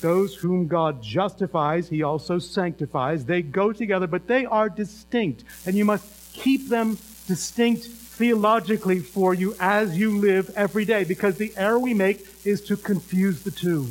[0.01, 3.25] Those whom God justifies, he also sanctifies.
[3.25, 5.43] They go together, but they are distinct.
[5.65, 11.37] And you must keep them distinct theologically for you as you live every day, because
[11.37, 13.87] the error we make is to confuse the two.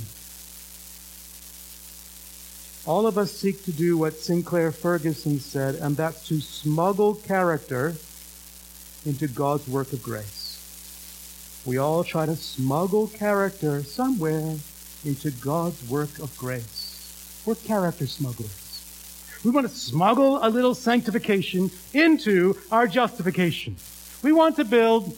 [2.86, 7.94] All of us seek to do what Sinclair Ferguson said, and that's to smuggle character
[9.04, 10.39] into God's work of grace.
[11.66, 14.56] We all try to smuggle character somewhere
[15.04, 17.42] into God's work of grace.
[17.44, 18.56] We're character smugglers.
[19.44, 23.76] We want to smuggle a little sanctification into our justification.
[24.22, 25.16] We want to build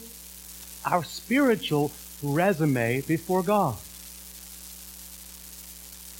[0.85, 3.77] our spiritual resume before God.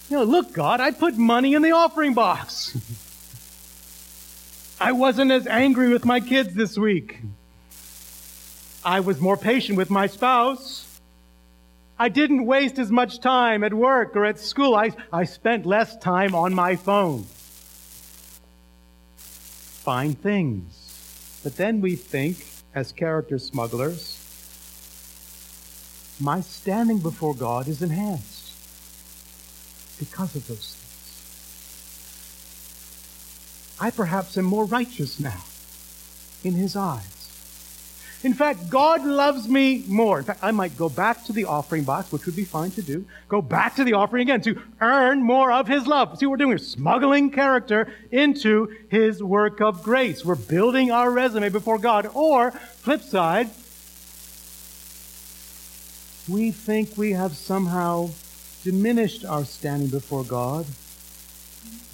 [0.09, 2.77] You know, look, God, I put money in the offering box.
[4.79, 7.19] I wasn't as angry with my kids this week.
[8.85, 10.85] I was more patient with my spouse.
[11.97, 14.75] I didn't waste as much time at work or at school.
[14.75, 17.25] I, I spent less time on my phone.
[19.15, 21.39] Fine things.
[21.43, 24.19] But then we think, as character smugglers,
[26.19, 28.53] my standing before God is enhanced
[29.99, 30.79] because of those things.
[33.79, 35.43] I perhaps am more righteous now
[36.43, 37.12] in His eyes.
[38.23, 40.19] In fact, God loves me more.
[40.19, 42.81] In fact, I might go back to the offering box, which would be fine to
[42.81, 43.05] do.
[43.27, 46.17] Go back to the offering again to earn more of His love.
[46.17, 46.51] See what we're doing?
[46.51, 50.23] We're smuggling character into His work of grace.
[50.23, 52.09] We're building our resume before God.
[52.13, 53.49] Or, flip side,
[56.29, 58.11] we think we have somehow
[58.63, 60.65] diminished our standing before God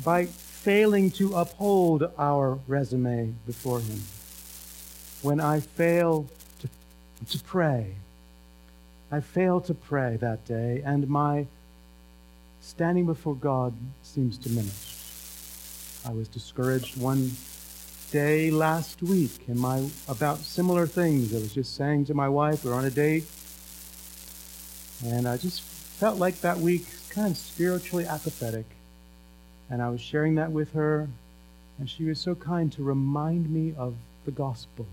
[0.05, 4.03] by failing to uphold our resume before Him.
[5.21, 6.27] When I fail
[6.59, 6.69] to,
[7.37, 7.95] to pray,
[9.11, 11.47] I fail to pray that day, and my
[12.61, 14.97] standing before God seems diminished.
[16.07, 17.31] I was discouraged one
[18.11, 21.35] day last week in my about similar things.
[21.35, 23.25] I was just saying to my wife, we we're on a date,
[25.05, 28.65] and I just felt like that week kind of spiritually apathetic.
[29.69, 31.09] And I was sharing that with her,
[31.77, 34.87] and she was so kind to remind me of the gospel.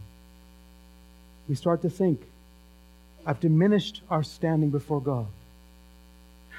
[1.49, 2.23] We start to think,
[3.25, 5.27] I've diminished our standing before God.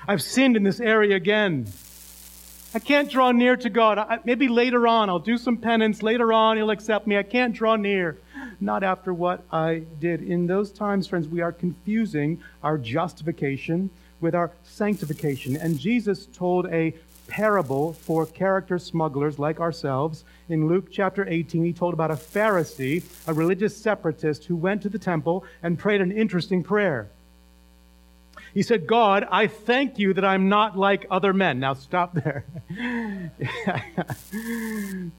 [0.08, 1.67] I've sinned in this area again.
[2.73, 3.97] I can't draw near to God.
[3.97, 6.04] I, maybe later on, I'll do some penance.
[6.04, 7.17] Later on, He'll accept me.
[7.17, 8.17] I can't draw near.
[8.60, 10.21] Not after what I did.
[10.21, 15.56] In those times, friends, we are confusing our justification with our sanctification.
[15.58, 16.93] And Jesus told a
[17.28, 20.24] parable for character smugglers like ourselves.
[20.50, 24.90] In Luke chapter 18, he told about a Pharisee, a religious separatist, who went to
[24.90, 27.10] the temple and prayed an interesting prayer.
[28.54, 31.60] He said, God, I thank you that I'm not like other men.
[31.60, 32.46] Now stop there.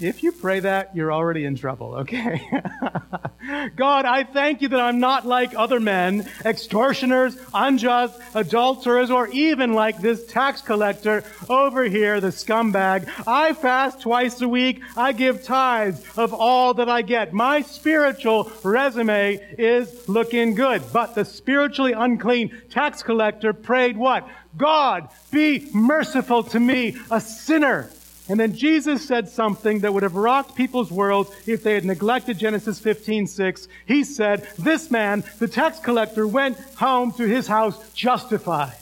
[0.00, 2.40] If you pray that, you're already in trouble, okay?
[3.76, 9.74] God, I thank you that I'm not like other men, extortioners, unjust, adulterers, or even
[9.74, 13.08] like this tax collector over here, the scumbag.
[13.26, 14.82] I fast twice a week.
[14.96, 17.32] I give tithes of all that I get.
[17.32, 20.82] My spiritual resume is looking good.
[20.92, 24.28] But the spiritually unclean tax collector prayed what?
[24.56, 27.90] God, be merciful to me, a sinner.
[28.28, 32.38] And then Jesus said something that would have rocked people's worlds if they had neglected
[32.38, 33.68] Genesis 15, 6.
[33.86, 38.76] He said, This man, the tax collector, went home to his house justified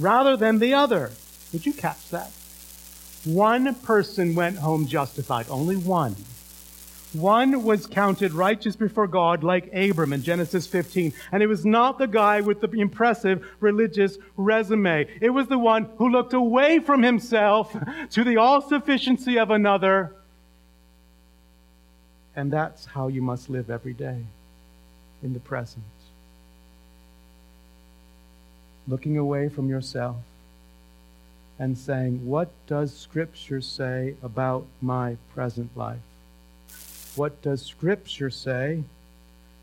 [0.00, 1.12] rather than the other.
[1.52, 2.30] Did you catch that?
[3.24, 6.16] One person went home justified, only one.
[7.12, 11.12] One was counted righteous before God like Abram in Genesis 15.
[11.32, 15.08] And it was not the guy with the impressive religious resume.
[15.20, 17.76] It was the one who looked away from himself
[18.10, 20.14] to the all sufficiency of another.
[22.36, 24.24] And that's how you must live every day
[25.22, 25.84] in the present.
[28.86, 30.16] Looking away from yourself
[31.58, 35.98] and saying, What does Scripture say about my present life?
[37.16, 38.84] What does Scripture say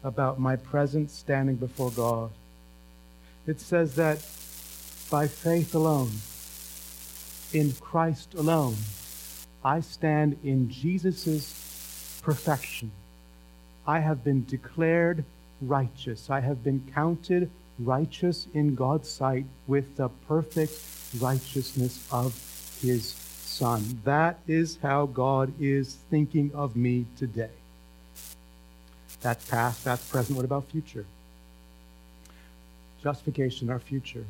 [0.04, 2.32] about my present standing before God?
[3.46, 4.18] It says that
[5.10, 6.12] by faith alone,
[7.54, 8.76] in Christ alone,
[9.64, 12.92] I stand in Jesus' perfection.
[13.86, 15.24] I have been declared
[15.62, 16.30] righteous.
[16.30, 20.74] I have been counted righteous in God's sight with the perfect
[21.20, 22.34] righteousness of
[22.82, 23.16] His
[23.58, 24.02] Son.
[24.04, 27.50] That is how God is thinking of me today.
[29.22, 30.36] That's past, that's present.
[30.36, 31.06] What about future?
[33.02, 34.26] Justification, our future.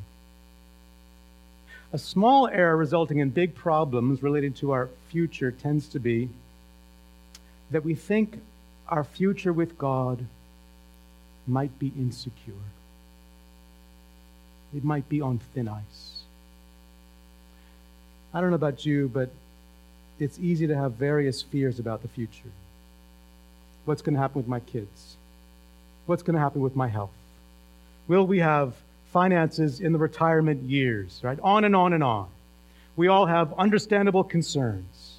[1.92, 6.30] A small error resulting in big problems related to our future tends to be
[7.70, 8.40] that we think
[8.88, 10.24] our future with God
[11.46, 12.54] might be insecure.
[14.74, 16.17] It might be on thin ice.
[18.32, 19.30] I don't know about you, but
[20.18, 22.50] it's easy to have various fears about the future.
[23.84, 25.16] What's going to happen with my kids?
[26.06, 27.10] What's going to happen with my health?
[28.06, 28.74] Will we have
[29.12, 31.20] finances in the retirement years?
[31.22, 31.38] Right?
[31.42, 32.28] On and on and on.
[32.96, 35.16] We all have understandable concerns.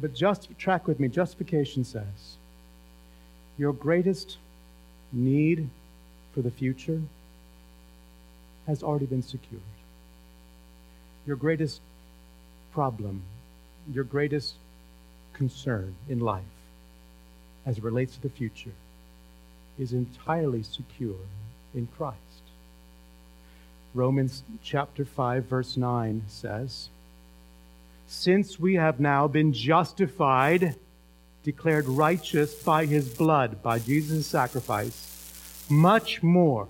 [0.00, 2.36] But just track with me, justification says
[3.58, 4.38] your greatest
[5.12, 5.68] need
[6.32, 7.02] for the future
[8.66, 9.60] has already been secured
[11.26, 11.80] your greatest
[12.72, 13.22] problem
[13.92, 14.54] your greatest
[15.32, 16.44] concern in life
[17.66, 18.72] as it relates to the future
[19.78, 21.16] is entirely secure
[21.74, 22.16] in Christ.
[23.94, 26.88] Romans chapter 5 verse 9 says,
[28.06, 30.76] Since we have now been justified,
[31.42, 36.68] declared righteous by his blood, by Jesus' sacrifice, much more,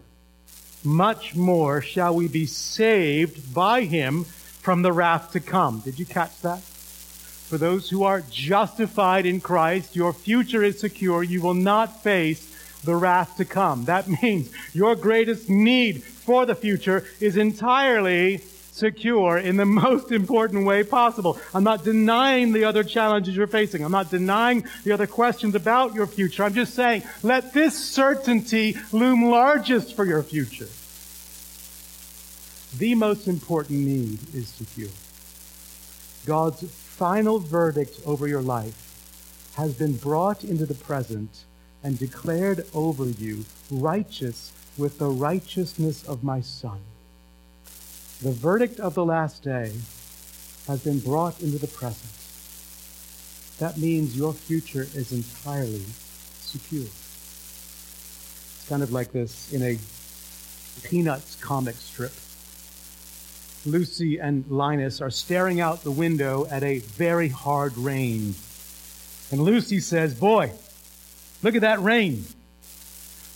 [0.85, 4.25] much more shall we be saved by him
[4.61, 5.81] from the wrath to come.
[5.81, 6.61] Did you catch that?
[6.61, 11.23] For those who are justified in Christ, your future is secure.
[11.23, 12.47] You will not face
[12.85, 13.87] the wrath to come.
[13.87, 18.39] That means your greatest need for the future is entirely
[18.73, 21.39] secure in the most important way possible.
[21.55, 23.85] I'm not denying the other challenges you're facing.
[23.85, 26.45] I'm not denying the other questions about your future.
[26.45, 30.69] I'm just saying, let this certainty loom largest for your future.
[32.79, 34.91] The most important need is secure.
[36.25, 38.87] God's final verdict over your life
[39.57, 41.45] has been brought into the present
[41.83, 46.79] and declared over you righteous with the righteousness of my Son.
[48.23, 49.73] The verdict of the last day
[50.67, 52.13] has been brought into the present.
[53.59, 55.85] That means your future is entirely
[56.41, 56.83] secure.
[56.83, 59.79] It's kind of like this in a
[60.83, 62.13] Peanuts comic strip.
[63.67, 68.35] Lucy and Linus are staring out the window at a very hard rain.
[69.31, 70.53] And Lucy says, Boy,
[71.43, 72.25] look at that rain.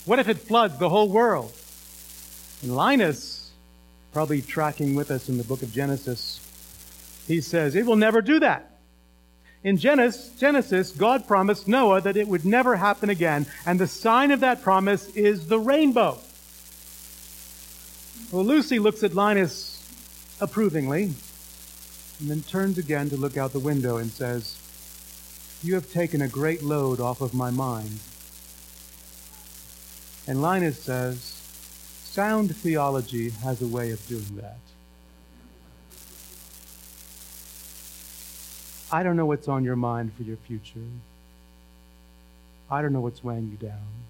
[0.05, 1.53] What if it floods the whole world?
[2.63, 3.51] And Linus,
[4.13, 6.39] probably tracking with us in the book of Genesis,
[7.27, 8.71] he says, It will never do that.
[9.63, 14.41] In Genesis, God promised Noah that it would never happen again, and the sign of
[14.41, 16.19] that promise is the rainbow.
[18.31, 19.74] Well, Lucy looks at Linus
[20.39, 21.13] approvingly,
[22.19, 24.57] and then turns again to look out the window and says,
[25.61, 27.99] You have taken a great load off of my mind.
[30.27, 31.41] And Linus says,
[32.03, 34.57] Sound theology has a way of doing that.
[38.91, 40.79] I don't know what's on your mind for your future.
[42.71, 44.04] I don't know what's weighing you down.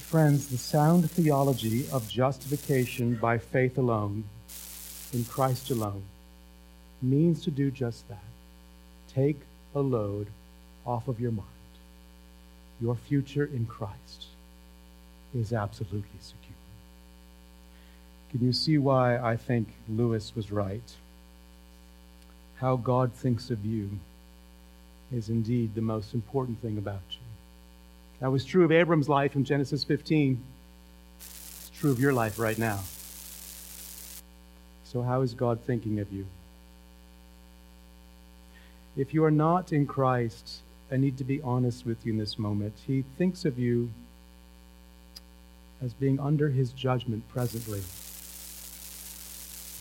[0.00, 4.24] Friends, the sound theology of justification by faith alone,
[5.12, 6.02] in Christ alone,
[7.00, 8.18] means to do just that.
[9.14, 9.40] Take
[9.72, 10.26] a load
[10.84, 11.48] off of your mind.
[12.80, 14.26] Your future in Christ
[15.32, 16.56] is absolutely secure.
[18.30, 20.92] Can you see why I think Lewis was right?
[22.56, 23.90] How God thinks of you
[25.12, 27.33] is indeed the most important thing about you.
[28.24, 30.42] That was true of Abram's life in Genesis 15.
[31.20, 32.80] It's true of your life right now.
[34.84, 36.24] So, how is God thinking of you?
[38.96, 40.60] If you are not in Christ,
[40.90, 42.72] I need to be honest with you in this moment.
[42.86, 43.90] He thinks of you
[45.82, 47.82] as being under his judgment presently.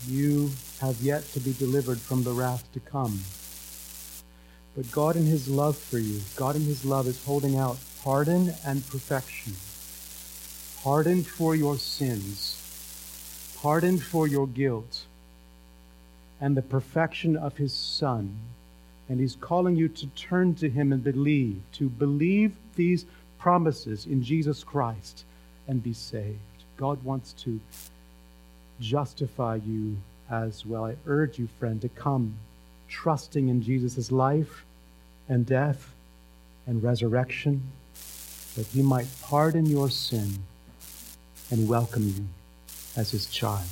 [0.06, 3.22] You have yet to be delivered from the wrath to come.
[4.76, 8.54] But God, in his love for you, God, in his love, is holding out pardon
[8.66, 9.56] and perfection,
[10.84, 12.60] pardon for your sins,
[13.62, 15.06] pardon for your guilt,
[16.42, 18.38] and the perfection of his Son.
[19.08, 23.06] And he's calling you to turn to him and believe, to believe these
[23.40, 25.24] promises in Jesus Christ
[25.68, 26.40] and be saved.
[26.76, 27.60] God wants to
[28.82, 29.96] justify you
[30.30, 30.86] as well.
[30.86, 32.36] I urge you, friend, to come
[32.90, 34.66] trusting in Jesus' life
[35.30, 35.94] and death
[36.68, 37.62] and resurrection
[38.56, 40.40] that he might pardon your sin
[41.52, 42.26] and welcome you
[42.96, 43.68] as his child.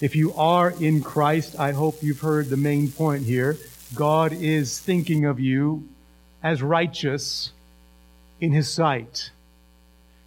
[0.00, 3.56] If you are in Christ, I hope you've heard the main point here.
[3.94, 5.88] God is thinking of you
[6.42, 7.52] as righteous
[8.40, 9.30] in his sight.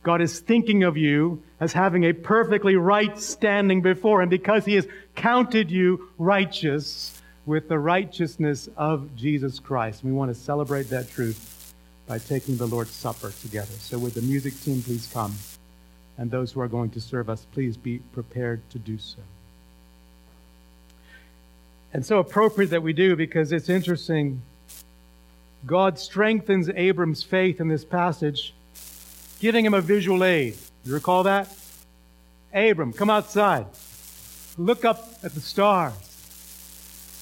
[0.03, 4.75] God is thinking of you as having a perfectly right standing before him because he
[4.75, 10.03] has counted you righteous with the righteousness of Jesus Christ.
[10.03, 11.56] We want to celebrate that truth
[12.07, 13.73] by taking the Lord's Supper together.
[13.79, 15.35] So, would the music team please come?
[16.17, 19.19] And those who are going to serve us, please be prepared to do so.
[21.93, 24.41] And so appropriate that we do because it's interesting.
[25.65, 28.53] God strengthens Abram's faith in this passage,
[29.39, 30.57] giving him a visual aid.
[30.85, 31.55] You recall that?
[32.53, 33.67] Abram, come outside.
[34.57, 36.06] Look up at the stars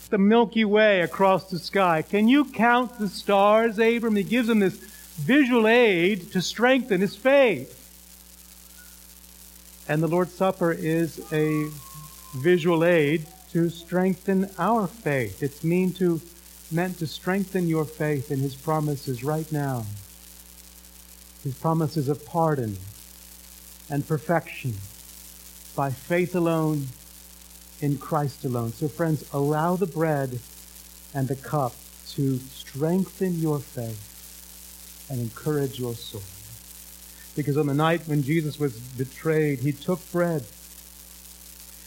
[0.09, 2.01] the Milky Way across the sky.
[2.01, 4.15] Can you count the stars, Abram?
[4.15, 7.81] He gives him this visual aid to strengthen his faith.
[9.87, 11.69] And the Lord's Supper is a
[12.37, 15.41] visual aid to strengthen our faith.
[15.41, 16.21] It's mean to
[16.71, 19.85] meant to strengthen your faith in his promises right now.
[21.43, 22.77] His promises of pardon
[23.89, 24.73] and perfection
[25.75, 26.87] by faith alone
[27.81, 28.71] in Christ alone.
[28.73, 30.39] So friends, allow the bread
[31.13, 31.73] and the cup
[32.11, 36.21] to strengthen your faith and encourage your soul.
[37.35, 40.45] Because on the night when Jesus was betrayed, he took bread.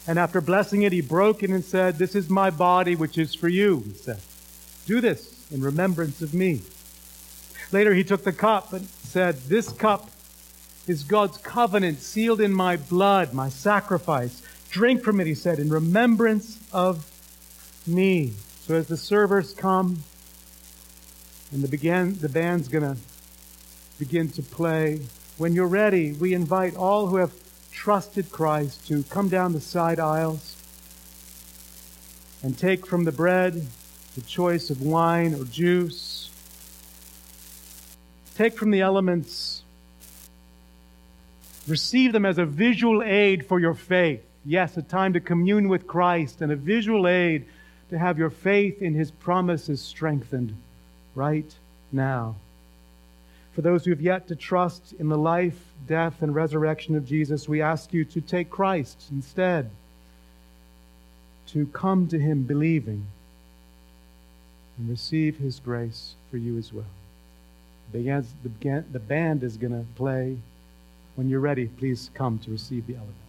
[0.07, 3.35] And after blessing it, he broke it and said, This is my body, which is
[3.35, 4.21] for you, he said.
[4.85, 6.61] Do this in remembrance of me.
[7.71, 10.09] Later, he took the cup and said, This cup
[10.87, 14.41] is God's covenant sealed in my blood, my sacrifice.
[14.69, 17.09] Drink from it, he said, in remembrance of
[17.87, 18.33] me.
[18.61, 20.03] So as the servers come
[21.51, 22.97] and the, begin, the band's going to
[23.97, 25.01] begin to play,
[25.37, 27.33] when you're ready, we invite all who have
[27.71, 30.55] trusted Christ to come down the side aisles
[32.43, 33.65] and take from the bread
[34.15, 36.29] the choice of wine or juice.
[38.35, 39.63] Take from the elements.
[41.67, 44.28] Receive them as a visual aid for your faith.
[44.49, 47.45] Yes, a time to commune with Christ and a visual aid
[47.91, 50.55] to have your faith in his promises strengthened
[51.13, 51.53] right
[51.91, 52.35] now.
[53.53, 57.47] For those who have yet to trust in the life, death, and resurrection of Jesus,
[57.47, 59.69] we ask you to take Christ instead,
[61.49, 63.05] to come to him believing
[64.79, 66.85] and receive his grace for you as well.
[67.91, 70.37] The band is going to play.
[71.13, 73.28] When you're ready, please come to receive the elements.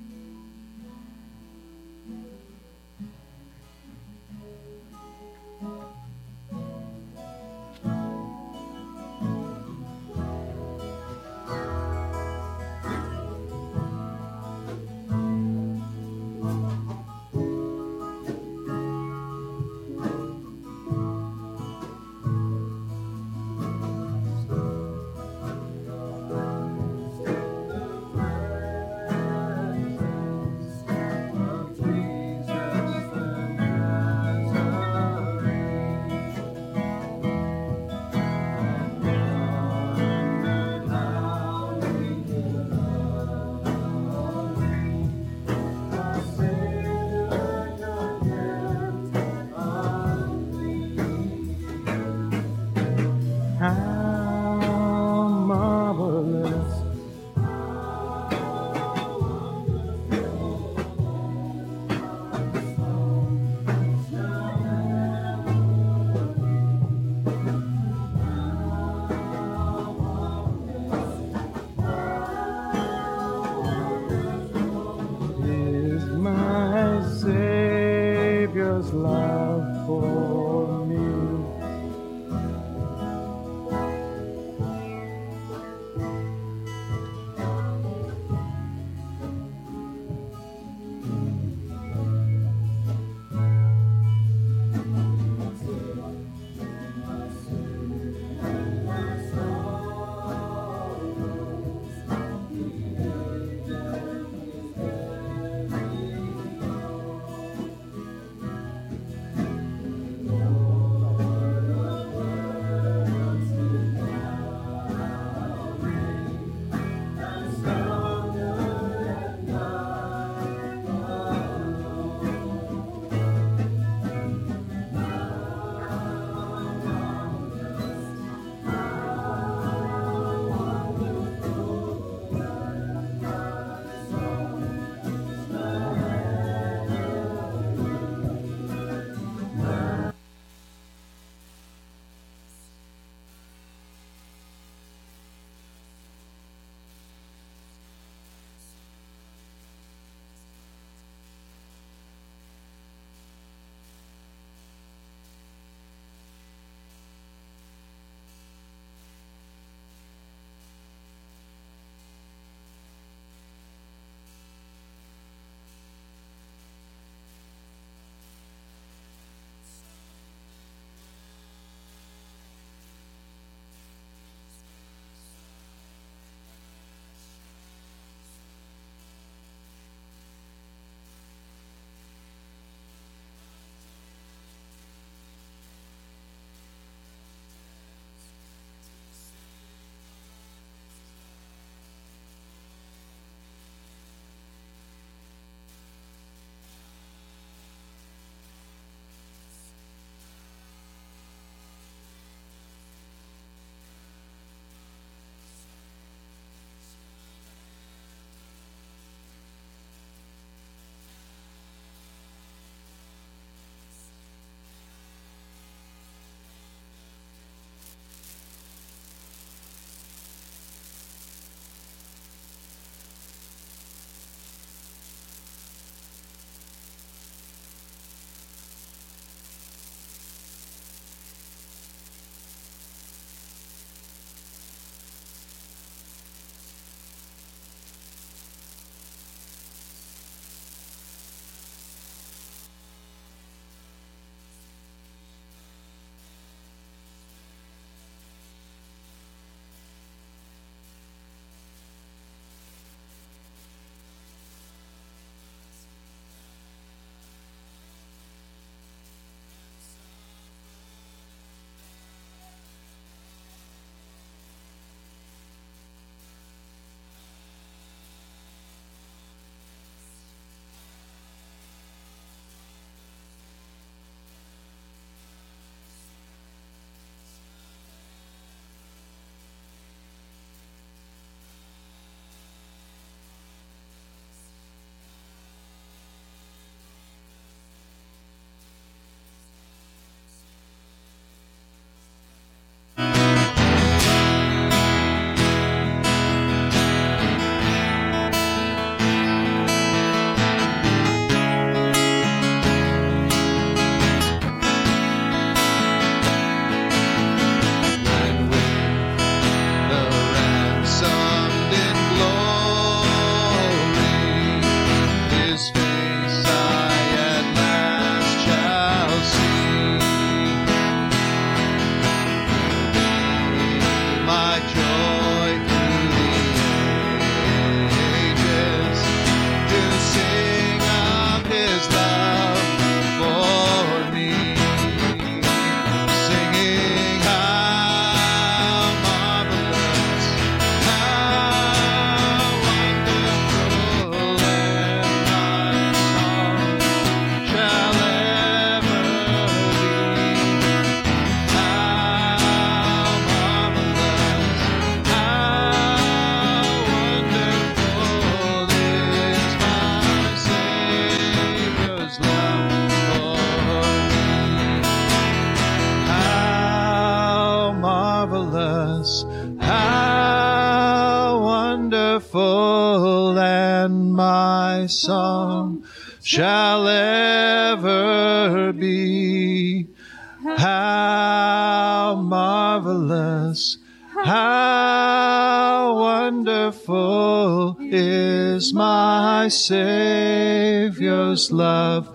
[389.51, 392.07] Savior's love.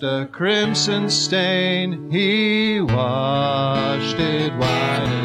[0.00, 5.17] the crimson stain, he washed it white.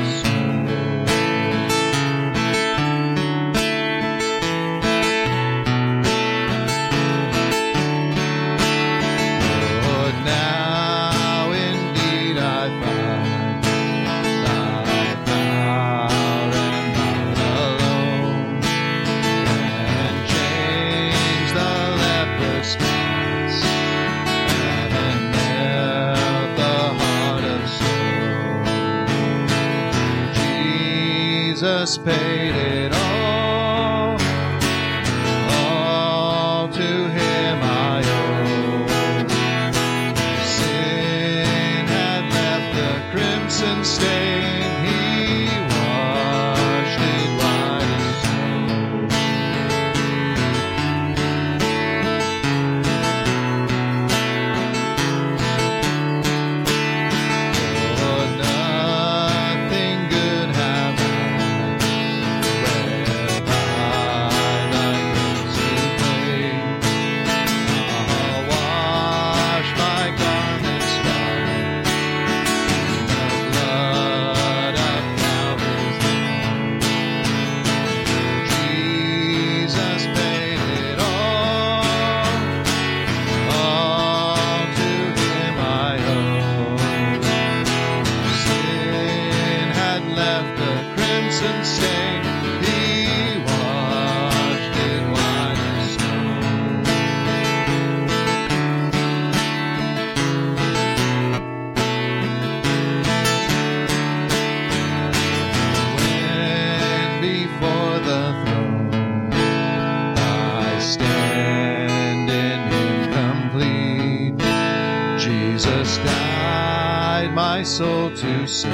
[118.24, 118.70] to say.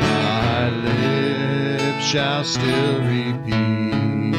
[0.00, 4.36] My lips shall still repeat.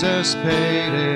[0.00, 1.15] Jesus paid it.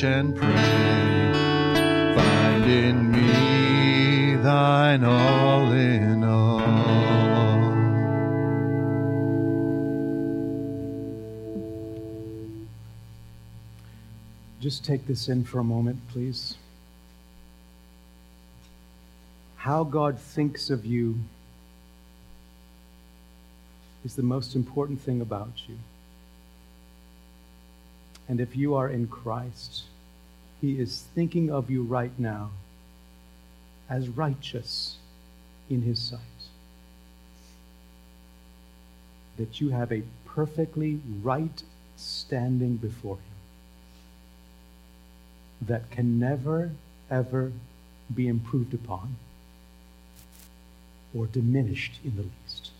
[0.00, 0.54] Watch and pray.
[2.14, 6.60] Find in me thine all in all.
[14.60, 16.56] Just take this in for a moment, please.
[19.56, 21.18] How God thinks of you
[24.04, 25.76] is the most important thing about you.
[28.28, 29.89] And if you are in Christ,
[30.60, 32.50] He is thinking of you right now
[33.88, 34.96] as righteous
[35.68, 36.20] in His sight.
[39.36, 41.62] That you have a perfectly right
[41.96, 43.22] standing before Him
[45.62, 46.70] that can never,
[47.10, 47.52] ever
[48.14, 49.16] be improved upon
[51.14, 52.70] or diminished in the least.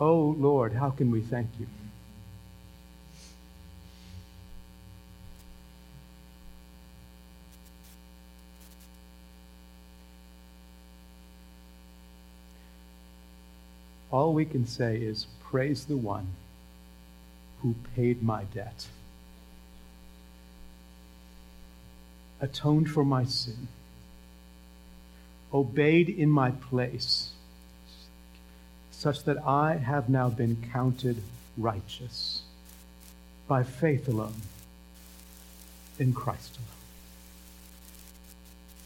[0.00, 1.66] Oh Lord, how can we thank you?
[14.10, 16.28] All we can say is praise the one
[17.62, 18.86] who paid my debt,
[22.40, 23.68] atoned for my sin,
[25.52, 27.32] obeyed in my place,
[28.98, 31.22] such that I have now been counted
[31.56, 32.42] righteous
[33.46, 34.42] by faith alone
[36.00, 36.66] in Christ alone.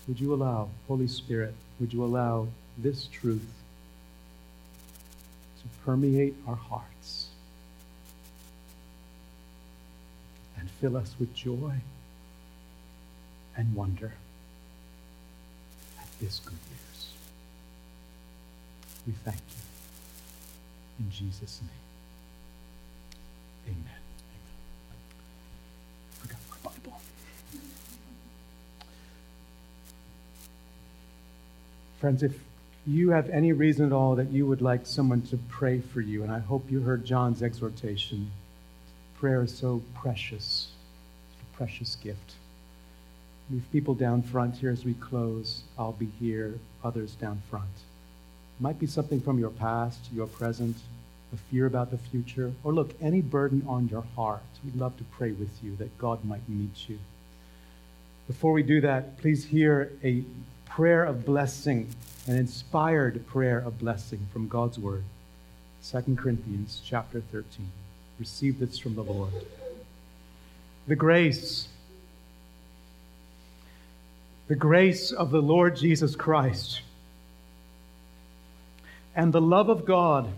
[0.09, 3.49] Would you allow, Holy Spirit, would you allow this truth
[5.63, 7.29] to permeate our hearts
[10.59, 11.73] and fill us with joy
[13.57, 14.13] and wonder
[15.99, 17.09] at this good news.
[19.07, 19.72] We thank you.
[20.99, 21.71] In Jesus' name.
[23.67, 24.01] Amen.
[26.11, 27.01] I forgot my Bible.
[32.01, 32.39] Friends, if
[32.87, 36.23] you have any reason at all that you would like someone to pray for you,
[36.23, 38.31] and I hope you heard John's exhortation,
[39.19, 40.69] prayer is so precious,
[41.41, 42.35] a precious gift.
[43.51, 45.63] We have people down front here as we close.
[45.79, 47.71] I'll be here, others down front.
[48.63, 50.77] Might be something from your past, your present,
[51.35, 54.45] a fear about the future, or look, any burden on your heart.
[54.65, 57.01] We'd love to pray with you that God might meet you.
[58.29, 60.23] Before we do that, please hear a
[60.65, 61.89] prayer of blessing,
[62.29, 65.03] an inspired prayer of blessing from God's word.
[65.91, 67.67] 2 Corinthians chapter 13.
[68.21, 69.33] Receive this from the Lord.
[70.87, 71.67] The grace,
[74.47, 76.83] the grace of the Lord Jesus Christ,
[79.15, 80.29] and the love of God,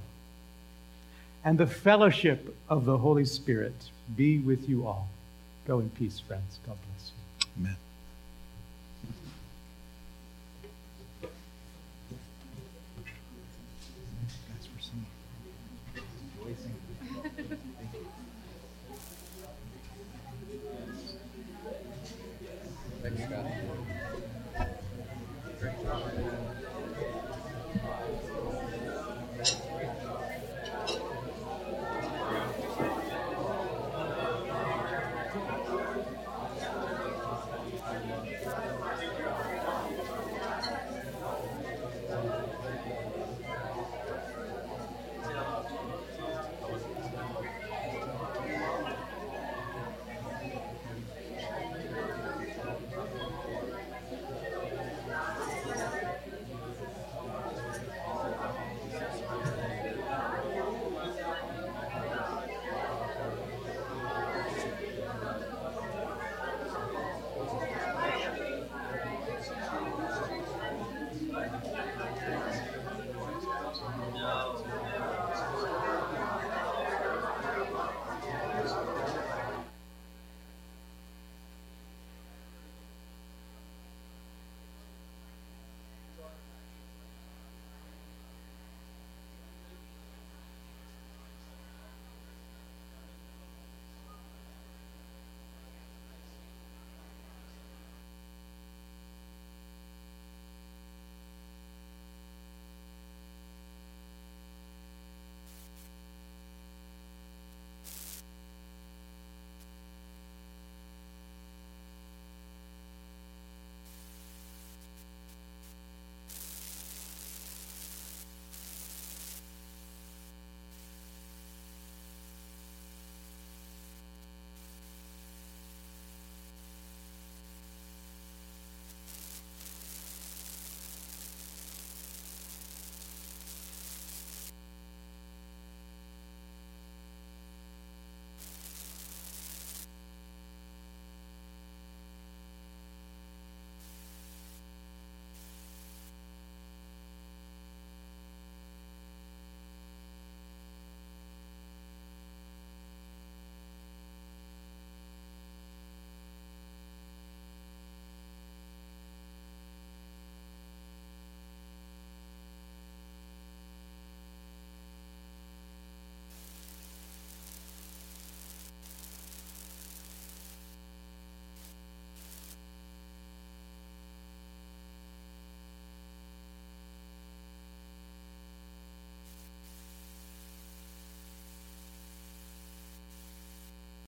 [1.44, 3.74] and the fellowship of the Holy Spirit
[4.16, 5.08] be with you all.
[5.66, 6.58] Go in peace, friends.
[6.66, 7.48] God bless you.
[7.58, 7.76] Amen.